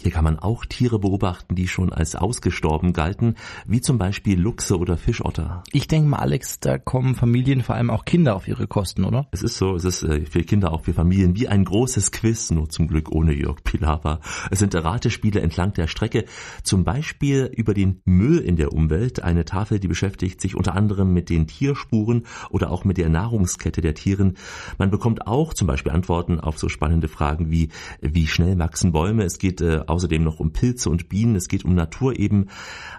Hier 0.02 0.10
kann 0.10 0.24
man 0.24 0.40
auch 0.40 0.64
Tiere 0.64 0.98
beobachten, 0.98 1.54
die 1.54 1.68
schon 1.68 1.92
als 1.92 2.16
ausgestorben 2.16 2.92
galten, 2.92 3.36
wie 3.66 3.80
zum 3.80 3.98
Beispiel 3.98 4.36
Luchse 4.36 4.76
oder 4.76 4.96
Fischotter. 4.96 5.62
Ich 5.70 5.86
denke 5.86 6.08
mal, 6.08 6.18
Alex, 6.18 6.58
da 6.58 6.76
kommen 6.76 7.14
Familien, 7.14 7.62
vor 7.62 7.76
allem 7.76 7.88
auch 7.88 8.04
Kinder 8.04 8.34
auf 8.34 8.48
ihre 8.48 8.66
Kosten, 8.66 9.04
oder? 9.04 9.28
Es 9.30 9.44
ist 9.44 9.58
so, 9.58 9.76
es 9.76 9.84
ist 9.84 10.02
äh, 10.02 10.26
für 10.26 10.42
Kinder, 10.42 10.72
auch 10.72 10.82
für 10.82 10.92
Familien, 10.92 11.36
wie 11.36 11.46
ein 11.46 11.64
großes 11.64 12.10
Quiz, 12.10 12.50
nur 12.50 12.68
zum 12.68 12.88
Glück 12.88 13.12
ohne 13.12 13.32
Jörg 13.32 13.62
Pilawa. 13.62 14.18
Es 14.50 14.58
sind 14.58 14.74
Ratespiele 14.74 15.40
entlang 15.40 15.72
der 15.72 15.86
Strecke, 15.86 16.24
zum 16.64 16.82
Beispiel 16.82 17.52
über 17.54 17.72
den 17.72 18.00
Müll 18.04 18.38
in 18.38 18.56
der 18.56 18.72
Umwelt, 18.72 19.22
eine 19.22 19.44
Tafel, 19.44 19.78
die 19.78 19.88
beschäftigt 19.88 20.40
sich 20.40 20.56
unter 20.56 20.74
anderem 20.74 21.12
mit 21.12 21.30
den 21.30 21.46
Tierspuren 21.46 22.26
oder 22.50 22.72
auch 22.72 22.84
mit 22.84 22.98
der 22.98 23.08
Nahrungskette 23.08 23.80
der 23.80 23.94
Tieren. 23.94 24.36
Man 24.78 24.90
bekommt 24.90 25.28
auch 25.28 25.54
zum 25.54 25.68
Beispiel 25.68 25.92
Antworten 25.92 26.40
auf 26.40 26.58
so 26.58 26.68
spannende 26.68 27.06
Fragen 27.06 27.52
wie, 27.52 27.68
wie 28.00 28.26
schnell 28.26 28.58
wachsen 28.58 28.90
Bäume. 28.90 29.22
Es 29.22 29.38
geht 29.38 29.60
äh, 29.60 29.82
außerdem 29.92 30.22
noch 30.22 30.40
um 30.40 30.52
Pilze 30.52 30.90
und 30.90 31.08
Bienen. 31.08 31.36
Es 31.36 31.48
geht 31.48 31.64
um 31.64 31.74
Natur 31.74 32.18
eben. 32.18 32.46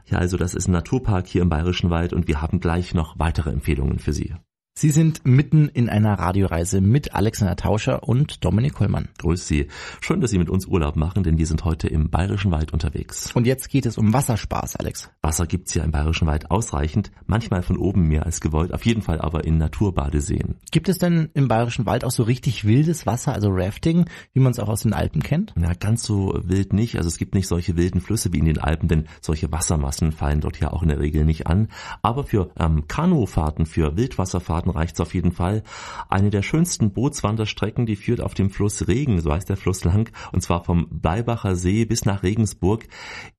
Ja, 0.06 0.20
also 0.20 0.38
das 0.38 0.54
ist 0.54 0.68
ein 0.68 0.72
Naturpark 0.72 1.28
hier 1.28 1.42
im 1.42 1.50
Bayerischen 1.50 1.90
Wald 1.90 2.14
und 2.14 2.28
wir 2.28 2.42
haben 2.42 2.60
gleich 2.60 2.94
noch 2.94 3.20
weitere 3.20 3.50
Empfehlungen 3.50 4.00
für 4.00 4.14
Sie. 4.14 4.36
Sie 4.75 4.89
sind 4.89 5.24
mitten 5.24 5.70
in 5.70 5.88
einer 5.88 6.18
Radioreise 6.18 6.82
mit 6.82 7.13
Alexander 7.13 7.56
Tauscher 7.56 8.03
und 8.03 8.44
Dominik 8.44 8.80
Hollmann. 8.80 9.08
Grüß 9.20 9.48
Sie. 9.48 9.68
Schön, 10.01 10.20
dass 10.20 10.32
Sie 10.32 10.39
mit 10.39 10.50
uns 10.50 10.65
Urlaub 10.65 10.96
machen, 10.96 11.22
denn 11.22 11.38
wir 11.38 11.46
sind 11.46 11.63
heute 11.63 11.88
im 11.88 12.10
Bayerischen 12.10 12.50
Wald 12.50 12.74
unterwegs. 12.74 13.32
Und 13.36 13.46
jetzt 13.46 13.70
geht 13.70 13.86
es 13.86 14.00
um 14.00 14.13
Wasserspaß, 14.13 14.77
Alex. 14.77 15.12
Wasser 15.22 15.46
gibt's 15.46 15.75
ja 15.75 15.84
im 15.84 15.92
Bayerischen 15.92 16.27
Wald 16.27 16.50
ausreichend, 16.50 17.12
manchmal 17.27 17.62
von 17.62 17.77
oben 17.77 18.08
mehr 18.08 18.25
als 18.25 18.42
gewollt, 18.42 18.74
auf 18.74 18.84
jeden 18.84 19.03
Fall 19.03 19.22
aber 19.22 19.44
in 19.44 19.60
Naturbadeseen. 19.60 20.56
Gibt 20.72 20.89
es 20.89 20.98
denn 20.98 21.30
im 21.36 21.48
Bayerischen 21.48 21.86
Wald 21.86 22.03
auch 22.03 22.12
so 22.12 22.24
richtig 22.24 22.65
wildes 22.65 23.06
Wasser, 23.06 23.32
also 23.32 23.50
Rafting, 23.51 24.06
wie 24.34 24.39
man 24.39 24.53
es 24.53 24.60
auch 24.60 24.70
aus 24.70 24.82
den 24.82 24.94
Alpen 24.94 25.22
kennt? 25.22 25.53
Na, 25.56 25.74
ganz 25.75 26.03
so 26.03 26.34
wild 26.44 26.74
nicht. 26.74 26.98
Also 26.98 27.10
es 27.10 27.18
gibt 27.18 27.36
nicht 27.36 27.48
solche 27.48 27.77
wilden 27.77 28.01
Flüsse 28.01 28.34
wie 28.34 28.39
in 28.39 28.46
den 28.46 28.58
Alpen, 28.60 28.89
denn 28.89 29.08
solche 29.22 29.51
Wassermassen 29.51 30.12
fallen 30.12 30.42
dort 30.42 30.60
ja 30.60 30.74
auch 30.74 30.82
in 30.82 30.89
der 30.89 31.00
Regel 31.00 31.25
nicht 31.25 31.46
an. 31.46 31.68
Aber 32.01 32.24
für 32.24 32.50
ähm, 32.58 32.88
Kanufahrten, 32.88 33.68
für 33.68 33.96
Wildwasserfahrten 33.96 34.62
Bootsfahrten 34.63 34.72
reicht's 34.72 35.00
auf 35.00 35.13
jeden 35.13 35.32
Fall. 35.32 35.63
Eine 36.10 36.29
der 36.29 36.41
schönsten 36.41 36.91
Bootswanderstrecken, 36.91 37.86
die 37.86 37.96
führt 37.96 38.22
auf 38.22 38.34
dem 38.34 38.50
Fluss 38.50 38.88
Regen, 38.88 39.22
so 39.22 39.32
heißt 39.32 39.50
der 39.50 39.58
Fluss 39.58 39.84
lang, 39.84 40.12
und 40.32 40.41
zwar 40.41 40.63
vom 40.63 40.88
Bleibacher 40.89 41.55
See 41.55 41.86
bis 41.86 42.05
nach 42.05 42.24
Regensburg. 42.24 42.88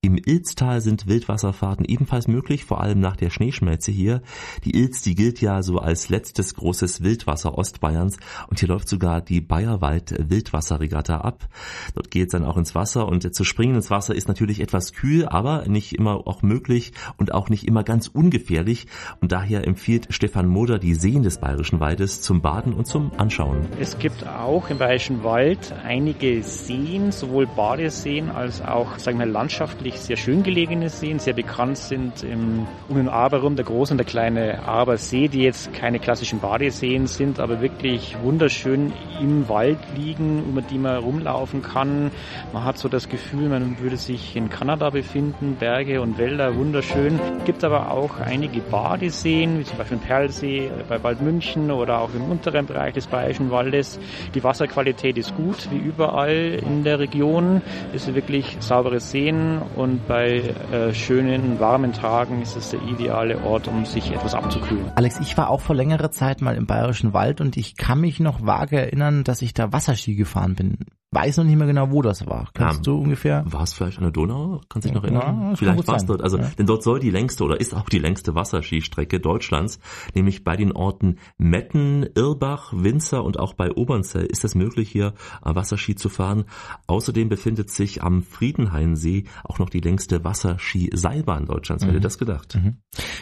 Im 0.00 0.18
Ilztal 0.18 0.80
sind 0.80 1.06
Wildwasserfahrten 1.06 1.84
ebenfalls 1.86 2.28
möglich, 2.28 2.64
vor 2.64 2.80
allem 2.80 3.00
nach 3.00 3.16
der 3.16 3.30
Schneeschmelze 3.30 3.90
hier. 3.90 4.22
Die 4.64 4.76
Ilz, 4.76 5.02
die 5.02 5.14
gilt 5.14 5.40
ja 5.40 5.62
so 5.62 5.78
als 5.78 6.08
letztes 6.08 6.54
großes 6.54 7.02
Wildwasser 7.02 7.56
Ostbayerns 7.56 8.18
und 8.48 8.60
hier 8.60 8.68
läuft 8.68 8.88
sogar 8.88 9.20
die 9.20 9.40
Bayerwald 9.40 10.14
Wildwasserregatta 10.30 11.18
ab. 11.18 11.48
Dort 11.94 12.10
geht's 12.10 12.32
dann 12.32 12.44
auch 12.44 12.56
ins 12.56 12.74
Wasser 12.74 13.08
und 13.08 13.34
zu 13.34 13.44
springen 13.44 13.76
ins 13.76 13.90
Wasser 13.90 14.14
ist 14.14 14.28
natürlich 14.28 14.60
etwas 14.60 14.92
kühl, 14.92 15.26
aber 15.26 15.66
nicht 15.68 15.94
immer 15.94 16.26
auch 16.26 16.42
möglich 16.42 16.92
und 17.16 17.32
auch 17.32 17.48
nicht 17.48 17.66
immer 17.66 17.82
ganz 17.82 18.08
ungefährlich 18.08 18.86
und 19.20 19.32
daher 19.32 19.66
empfiehlt 19.66 20.08
Stefan 20.10 20.48
Moder 20.48 20.78
die 20.78 20.94
Seen 21.14 21.22
des 21.22 21.38
Bayerischen 21.38 21.78
Waldes 21.78 22.22
zum 22.22 22.40
Baden 22.42 22.72
und 22.72 22.86
zum 22.86 23.12
Anschauen. 23.18 23.68
Es 23.78 24.00
gibt 24.00 24.26
auch 24.26 24.68
im 24.68 24.78
Bayerischen 24.78 25.22
Wald 25.22 25.72
einige 25.84 26.42
Seen, 26.42 27.12
sowohl 27.12 27.46
Badeseen 27.46 28.30
als 28.30 28.60
auch, 28.60 28.98
sagen 28.98 29.20
wir, 29.20 29.26
landschaftlich 29.26 30.00
sehr 30.00 30.16
schön 30.16 30.42
gelegene 30.42 30.88
Seen. 30.88 31.20
Sehr 31.20 31.34
bekannt 31.34 31.78
sind 31.78 32.24
im, 32.24 32.66
um 32.88 32.96
den 32.96 33.08
Aberum 33.08 33.54
der 33.54 33.64
große 33.64 33.92
und 33.92 33.98
der 33.98 34.06
kleine 34.06 34.66
Abersee, 34.66 35.28
die 35.28 35.42
jetzt 35.42 35.72
keine 35.72 36.00
klassischen 36.00 36.40
Badeseen 36.40 37.06
sind, 37.06 37.38
aber 37.38 37.60
wirklich 37.60 38.16
wunderschön 38.20 38.92
im 39.20 39.48
Wald 39.48 39.78
liegen, 39.96 40.42
über 40.48 40.62
die 40.62 40.78
man 40.78 40.96
rumlaufen 40.96 41.62
kann. 41.62 42.10
Man 42.52 42.64
hat 42.64 42.76
so 42.76 42.88
das 42.88 43.08
Gefühl, 43.08 43.48
man 43.48 43.78
würde 43.78 43.98
sich 43.98 44.34
in 44.34 44.50
Kanada 44.50 44.90
befinden, 44.90 45.58
Berge 45.60 46.00
und 46.00 46.18
Wälder 46.18 46.56
wunderschön. 46.56 47.20
Es 47.38 47.44
gibt 47.44 47.62
aber 47.62 47.92
auch 47.92 48.18
einige 48.18 48.60
Badeseen, 48.62 49.60
wie 49.60 49.64
zum 49.64 49.78
Beispiel 49.78 49.98
Perlsee 49.98 50.72
bei 50.88 51.03
Waldmünchen 51.04 51.70
oder 51.70 52.00
auch 52.00 52.14
im 52.14 52.24
unteren 52.24 52.66
Bereich 52.66 52.94
des 52.94 53.06
Bayerischen 53.06 53.50
Waldes. 53.50 54.00
Die 54.34 54.42
Wasserqualität 54.42 55.16
ist 55.18 55.36
gut, 55.36 55.68
wie 55.70 55.76
überall 55.76 56.60
in 56.66 56.82
der 56.82 56.98
Region. 56.98 57.62
Es 57.94 58.08
ist 58.08 58.14
wirklich 58.14 58.56
saubere 58.60 58.98
Seen 58.98 59.60
und 59.76 60.08
bei 60.08 60.54
äh, 60.72 60.92
schönen, 60.94 61.60
warmen 61.60 61.92
Tagen 61.92 62.42
ist 62.42 62.56
es 62.56 62.70
der 62.70 62.82
ideale 62.82 63.42
Ort, 63.44 63.68
um 63.68 63.84
sich 63.84 64.10
etwas 64.10 64.34
abzukühlen. 64.34 64.90
Alex, 64.96 65.20
ich 65.20 65.36
war 65.36 65.50
auch 65.50 65.60
vor 65.60 65.76
längerer 65.76 66.10
Zeit 66.10 66.40
mal 66.40 66.56
im 66.56 66.66
Bayerischen 66.66 67.12
Wald 67.12 67.40
und 67.40 67.56
ich 67.56 67.76
kann 67.76 68.00
mich 68.00 68.18
noch 68.18 68.44
vage 68.44 68.80
erinnern, 68.80 69.22
dass 69.22 69.42
ich 69.42 69.54
da 69.54 69.72
Wasserski 69.72 70.14
gefahren 70.16 70.54
bin 70.54 70.78
weiß 71.14 71.38
noch 71.38 71.44
nicht 71.44 71.56
mehr 71.56 71.66
genau, 71.66 71.90
wo 71.90 72.02
das 72.02 72.26
war. 72.26 72.48
Kannst 72.54 72.86
ja, 72.86 72.92
du 72.92 73.00
ungefähr? 73.00 73.44
War 73.46 73.62
es 73.62 73.72
vielleicht 73.72 73.98
an 73.98 74.04
der 74.04 74.12
Donau? 74.12 74.60
Kannst 74.68 74.86
du 74.86 74.90
dich 74.90 74.94
noch 74.94 75.04
erinnern? 75.04 75.50
Ja, 75.50 75.56
vielleicht 75.56 75.86
war 75.86 75.96
es 75.96 76.06
dort. 76.06 76.22
Also, 76.22 76.38
ja. 76.38 76.50
denn 76.58 76.66
dort 76.66 76.82
soll 76.82 77.00
die 77.00 77.10
längste 77.10 77.44
oder 77.44 77.60
ist 77.60 77.74
auch 77.74 77.88
die 77.88 77.98
längste 77.98 78.34
Wasserskistrecke 78.34 79.20
Deutschlands, 79.20 79.78
nämlich 80.14 80.44
bei 80.44 80.56
den 80.56 80.72
Orten 80.72 81.18
Metten, 81.38 82.06
Irbach, 82.14 82.72
Winzer 82.74 83.24
und 83.24 83.38
auch 83.38 83.54
bei 83.54 83.72
Obernzell 83.72 84.26
ist 84.26 84.44
es 84.44 84.54
möglich, 84.54 84.90
hier 84.90 85.14
Wasserski 85.42 85.94
zu 85.94 86.08
fahren. 86.08 86.44
Außerdem 86.86 87.28
befindet 87.28 87.70
sich 87.70 88.02
am 88.02 88.22
Friedenhainsee 88.22 89.24
auch 89.44 89.58
noch 89.58 89.70
die 89.70 89.80
längste 89.80 90.24
Wasserskiseilbahn 90.24 91.46
Deutschlands. 91.46 91.84
Mhm. 91.84 91.88
Wer 91.88 91.94
hätte 91.94 92.02
das 92.02 92.18
gedacht? 92.18 92.56
Mhm. 92.56 92.78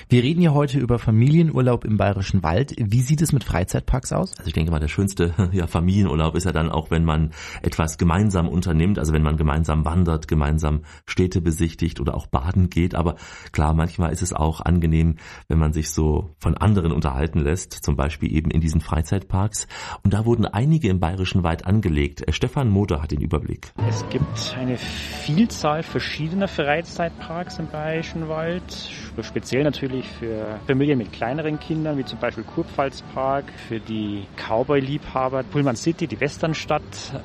Wir 0.09 0.23
reden 0.23 0.41
hier 0.41 0.55
heute 0.55 0.79
über 0.79 0.99
Familienurlaub 0.99 1.85
im 1.85 1.97
Bayerischen 1.97 2.43
Wald. 2.43 2.75
Wie 2.79 3.03
sieht 3.03 3.23
es 3.23 3.33
mit 3.33 3.45
Freizeitparks 3.45 4.13
aus? 4.13 4.33
Also 4.39 4.47
ich 4.47 4.55
denke 4.55 4.71
mal, 4.71 4.81
der 4.81 4.89
schönste 4.89 5.35
ja, 5.53 5.67
Familienurlaub 5.67 6.35
ist 6.37 6.45
ja 6.45 6.53
dann 6.53 6.71
auch, 6.71 6.91
wenn 6.91 7.05
man 7.05 7.33
etwas 7.63 7.82
etwas 7.83 7.99
gemeinsam 7.99 8.49
unternimmt, 8.49 9.01
also 9.01 9.13
wenn 9.13 9.23
man 9.23 9.37
gemeinsam 9.37 9.85
wandert, 9.85 10.29
gemeinsam 10.29 10.83
Städte 11.05 11.41
besichtigt 11.41 11.99
oder 11.99 12.15
auch 12.15 12.29
baden 12.29 12.71
geht. 12.71 12.95
Aber 12.95 13.17
klar, 13.51 13.75
manchmal 13.75 14.13
ist 14.13 14.23
es 14.23 14.33
auch 14.33 14.61
angenehm, 14.61 15.17
wenn 15.49 15.59
man 15.59 15.73
sich 15.73 15.91
so 15.91 16.31
von 16.39 16.57
anderen 16.57 16.93
unterhalten 16.93 17.41
lässt, 17.41 17.73
zum 17.73 17.97
Beispiel 17.97 18.33
eben 18.33 18.53
in 18.53 18.61
diesen 18.61 18.81
Freizeitparks. 18.81 19.67
Und 20.05 20.15
da 20.15 20.25
wurden 20.25 20.47
einige 20.47 20.89
im 20.91 21.01
Bayerischen 21.01 21.43
Wald 21.43 21.67
angelegt. 21.67 22.25
Stefan 22.33 22.69
Moder 22.69 23.03
hat 23.03 23.11
den 23.11 23.21
Überblick. 23.21 23.73
Es 23.89 24.05
gibt 24.11 24.57
eine 24.57 24.77
Vielzahl 24.79 25.83
verschiedener 25.83 26.47
Freizeitparks 26.47 27.59
im 27.59 27.67
Bayerischen 27.67 28.29
Wald, 28.29 28.63
speziell 29.23 29.65
natürlich 29.65 30.07
für 30.21 30.61
Familien 30.69 30.99
mit 30.99 31.13
kleineren 31.13 31.59
Kindern, 31.59 31.99
wie 31.99 32.05
zum 32.05 32.21
Beispiel 32.21 32.45
Kurpfalzpark, 32.45 33.47
für 33.69 33.81
die 33.81 34.23
Cowboy-Liebhaber, 34.37 35.43
Pullman 35.43 35.75
City, 35.75 36.07
die 36.07 36.21
Westernstadt. 36.21 36.83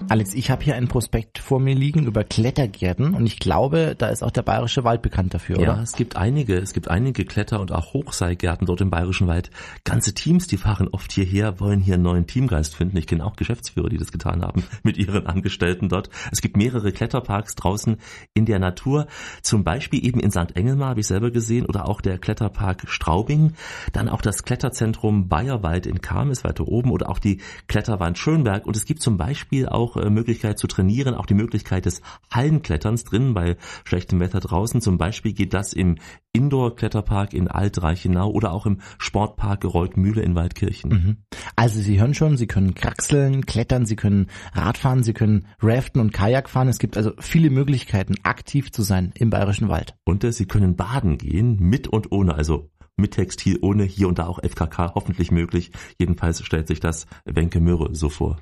Alex, 0.09 0.33
ich 0.33 0.46
habe 0.49 0.63
hier 0.63 0.75
einen 0.75 0.87
Prospekt 0.87 1.39
vor 1.39 1.59
mir 1.59 1.75
liegen 1.75 2.05
über 2.05 2.23
Klettergärten 2.23 3.13
und 3.13 3.25
ich 3.25 3.39
glaube, 3.39 3.95
da 3.97 4.09
ist 4.09 4.23
auch 4.23 4.31
der 4.31 4.43
Bayerische 4.43 4.83
Wald 4.83 5.01
bekannt 5.01 5.33
dafür, 5.33 5.57
oder? 5.57 5.75
Ja, 5.75 5.81
es 5.81 5.93
gibt 5.93 6.15
einige, 6.15 6.57
es 6.57 6.73
gibt 6.73 6.89
einige 6.89 7.25
Kletter- 7.25 7.59
und 7.59 7.71
auch 7.71 7.93
Hochseilgärten 7.93 8.67
dort 8.67 8.81
im 8.81 8.89
Bayerischen 8.89 9.27
Wald. 9.27 9.49
Ganze 9.83 10.13
Teams, 10.13 10.47
die 10.47 10.57
fahren 10.57 10.87
oft 10.91 11.11
hierher, 11.11 11.59
wollen 11.59 11.79
hier 11.79 11.95
einen 11.95 12.03
neuen 12.03 12.27
Teamgeist 12.27 12.75
finden. 12.75 12.97
Ich 12.97 13.07
kenne 13.07 13.25
auch 13.25 13.35
Geschäftsführer, 13.35 13.89
die 13.89 13.97
das 13.97 14.11
getan 14.11 14.41
haben 14.41 14.63
mit 14.83 14.97
ihren 14.97 15.27
Angestellten 15.27 15.89
dort. 15.89 16.09
Es 16.31 16.41
gibt 16.41 16.57
mehrere 16.57 16.91
Kletterparks 16.91 17.55
draußen 17.55 17.97
in 18.33 18.45
der 18.45 18.59
Natur, 18.59 19.07
zum 19.41 19.63
Beispiel 19.63 20.05
eben 20.05 20.19
in 20.19 20.31
St. 20.31 20.55
Engelmar, 20.55 20.89
habe 20.89 20.99
ich 20.99 21.07
selber 21.07 21.31
gesehen, 21.31 21.65
oder 21.65 21.87
auch 21.87 22.01
der 22.01 22.17
Kletterpark 22.17 22.83
Straubing, 22.87 23.53
dann 23.93 24.09
auch 24.09 24.21
das 24.21 24.43
Kletterzentrum 24.43 25.27
Bayerwald 25.27 25.85
in 25.85 26.01
Kam 26.01 26.31
ist 26.31 26.43
weiter 26.43 26.67
oben 26.67 26.91
oder 26.91 27.09
auch 27.09 27.19
die 27.19 27.41
Kletterwand 27.67 28.17
Schönberg 28.17 28.65
und 28.65 28.75
es 28.75 28.85
gibt 28.85 29.01
zum 29.01 29.17
Beispiel 29.17 29.67
auch 29.67 29.97
äh, 29.97 30.09
Möglichkeit 30.37 30.59
zu 30.59 30.67
trainieren, 30.67 31.15
auch 31.15 31.25
die 31.25 31.33
Möglichkeit 31.33 31.85
des 31.85 32.01
Hallenkletterns 32.31 33.03
drinnen 33.05 33.33
bei 33.33 33.57
schlechtem 33.85 34.19
Wetter 34.19 34.39
draußen. 34.39 34.81
Zum 34.81 34.99
Beispiel 34.99 35.33
geht 35.33 35.53
das 35.53 35.73
im 35.73 35.95
Indoor-Kletterpark 36.31 37.33
in 37.33 37.47
Alt-Reichenau 37.47 38.29
oder 38.29 38.51
auch 38.51 38.67
im 38.67 38.79
Sportpark 38.99 39.61
Geroldmühle 39.61 40.21
in 40.21 40.35
Waldkirchen. 40.35 40.91
Mhm. 40.91 41.17
Also 41.55 41.79
Sie 41.79 41.99
hören 41.99 42.13
schon, 42.13 42.37
Sie 42.37 42.45
können 42.45 42.75
kraxeln, 42.75 43.47
klettern, 43.47 43.87
Sie 43.87 43.95
können 43.95 44.27
Radfahren, 44.53 45.01
Sie 45.01 45.13
können 45.13 45.47
Raften 45.59 45.99
und 45.99 46.13
Kajak 46.13 46.49
fahren. 46.49 46.67
Es 46.67 46.77
gibt 46.77 46.97
also 46.97 47.13
viele 47.17 47.49
Möglichkeiten, 47.49 48.13
aktiv 48.21 48.71
zu 48.71 48.83
sein 48.83 49.13
im 49.15 49.31
Bayerischen 49.31 49.69
Wald. 49.69 49.95
Und 50.05 50.23
äh, 50.23 50.31
Sie 50.31 50.45
können 50.45 50.75
baden 50.75 51.17
gehen, 51.17 51.57
mit 51.59 51.87
und 51.87 52.11
ohne, 52.11 52.35
also 52.35 52.69
mit 52.95 53.11
Textil, 53.11 53.57
ohne 53.61 53.83
hier 53.83 54.07
und 54.07 54.19
da 54.19 54.27
auch 54.27 54.39
FKK 54.43 54.93
hoffentlich 54.95 55.31
möglich. 55.31 55.71
Jedenfalls 55.97 56.43
stellt 56.43 56.67
sich 56.67 56.79
das 56.79 57.07
Wenke 57.25 57.59
Möhre 57.59 57.95
so 57.95 58.09
vor. 58.09 58.37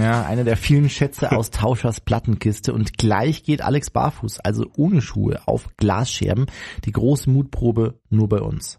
Ja, 0.00 0.24
einer 0.24 0.44
der 0.44 0.56
vielen 0.56 0.88
Schätze 0.88 1.32
aus 1.36 1.50
Tauschers 1.50 2.00
Plattenkiste 2.00 2.72
und 2.72 2.98
gleich 2.98 3.42
geht 3.42 3.62
Alex 3.62 3.90
barfuß, 3.90 4.40
also 4.40 4.66
ohne 4.76 5.00
Schuhe, 5.00 5.40
auf 5.46 5.68
Glasscherben. 5.76 6.46
Die 6.84 6.92
große 6.92 7.30
Mutprobe 7.30 8.00
nur 8.08 8.28
bei 8.28 8.40
uns. 8.40 8.78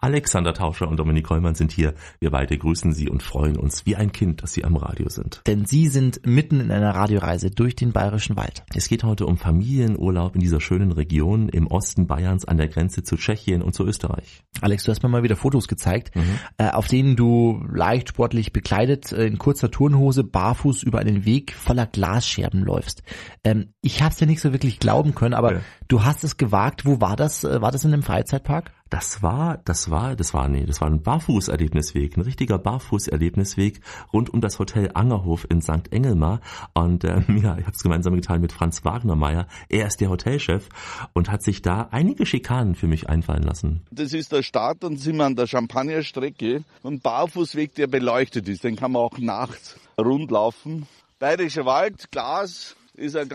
Alexander 0.00 0.52
Tauscher 0.52 0.88
und 0.88 0.98
Dominik 0.98 1.24
Kollmann 1.24 1.54
sind 1.54 1.72
hier. 1.72 1.94
Wir 2.20 2.30
beide 2.30 2.56
grüßen 2.58 2.92
Sie 2.92 3.08
und 3.08 3.22
freuen 3.22 3.56
uns 3.56 3.86
wie 3.86 3.96
ein 3.96 4.12
Kind, 4.12 4.42
dass 4.42 4.52
Sie 4.52 4.64
am 4.64 4.76
Radio 4.76 5.08
sind. 5.08 5.42
Denn 5.46 5.64
Sie 5.64 5.88
sind 5.88 6.26
mitten 6.26 6.60
in 6.60 6.70
einer 6.70 6.94
Radioreise 6.94 7.50
durch 7.50 7.76
den 7.76 7.92
Bayerischen 7.92 8.36
Wald. 8.36 8.62
Es 8.74 8.88
geht 8.88 9.04
heute 9.04 9.26
um 9.26 9.38
Familienurlaub 9.38 10.34
in 10.34 10.40
dieser 10.40 10.60
schönen 10.60 10.92
Region 10.92 11.48
im 11.48 11.66
Osten 11.66 12.06
Bayerns 12.06 12.44
an 12.44 12.58
der 12.58 12.68
Grenze 12.68 13.02
zu 13.02 13.16
Tschechien 13.16 13.62
und 13.62 13.74
zu 13.74 13.84
Österreich. 13.84 14.42
Alex, 14.60 14.84
du 14.84 14.90
hast 14.90 15.02
mir 15.02 15.08
mal 15.08 15.22
wieder 15.22 15.36
Fotos 15.36 15.68
gezeigt, 15.68 16.14
mhm. 16.14 16.38
äh, 16.58 16.70
auf 16.70 16.88
denen 16.88 17.16
du 17.16 17.64
leicht 17.72 18.10
sportlich 18.10 18.52
bekleidet 18.52 19.12
äh, 19.12 19.26
in 19.26 19.38
kurzer 19.38 19.70
Turnhose 19.70 20.24
barfuß 20.24 20.82
über 20.82 20.98
einen 20.98 21.24
Weg 21.24 21.54
voller 21.54 21.86
Glasscherben 21.86 22.62
läufst. 22.62 23.02
Ähm, 23.44 23.72
ich 23.80 24.02
habe 24.02 24.12
es 24.12 24.20
ja 24.20 24.26
nicht 24.26 24.40
so 24.40 24.52
wirklich 24.52 24.78
glauben 24.78 25.14
können, 25.14 25.34
aber 25.34 25.54
ja. 25.54 25.60
du 25.88 26.04
hast 26.04 26.24
es 26.24 26.36
gewagt. 26.36 26.84
Wo 26.84 27.00
war 27.00 27.16
das? 27.16 27.44
Äh, 27.44 27.62
war 27.62 27.72
das 27.72 27.84
in 27.84 27.92
einem 27.92 28.02
Freizeitpark? 28.02 28.72
Das 28.88 29.22
war, 29.22 29.58
das 29.64 29.90
war, 29.90 30.14
das 30.14 30.32
war, 30.32 30.48
nee, 30.48 30.64
das 30.64 30.80
war 30.80 30.88
ein 30.88 31.02
Barfußerlebnisweg, 31.02 32.16
ein 32.16 32.20
richtiger 32.20 32.58
Barfußerlebnisweg 32.58 33.80
rund 34.12 34.30
um 34.32 34.40
das 34.40 34.60
Hotel 34.60 34.90
Angerhof 34.94 35.46
in 35.50 35.60
St. 35.60 35.90
Engelmar. 35.92 36.40
Und 36.72 37.02
äh, 37.02 37.20
ja, 37.28 37.58
ich 37.58 37.66
habe 37.66 37.72
es 37.74 37.82
gemeinsam 37.82 38.14
geteilt 38.14 38.40
mit 38.40 38.52
Franz 38.52 38.84
Wagnermeier. 38.84 39.48
Er 39.68 39.86
ist 39.86 40.00
der 40.00 40.10
Hotelchef 40.10 40.68
und 41.14 41.30
hat 41.30 41.42
sich 41.42 41.62
da 41.62 41.88
einige 41.90 42.26
Schikanen 42.26 42.76
für 42.76 42.86
mich 42.86 43.08
einfallen 43.08 43.42
lassen. 43.42 43.82
Das 43.90 44.12
ist 44.12 44.30
der 44.30 44.42
Start 44.42 44.84
und 44.84 44.98
sind 44.98 45.16
wir 45.16 45.24
an 45.24 45.34
der 45.36 45.48
Champagnerstrecke 45.48 46.62
und 46.82 47.02
Barfußweg, 47.02 47.74
der 47.74 47.88
beleuchtet 47.88 48.48
ist. 48.48 48.62
Den 48.62 48.76
kann 48.76 48.92
man 48.92 49.02
auch 49.02 49.18
nachts 49.18 49.76
rundlaufen. 49.98 50.86
Bayerischer 51.18 51.66
Wald, 51.66 52.10
Glas, 52.12 52.76
ist 52.94 53.16
ein 53.16 53.28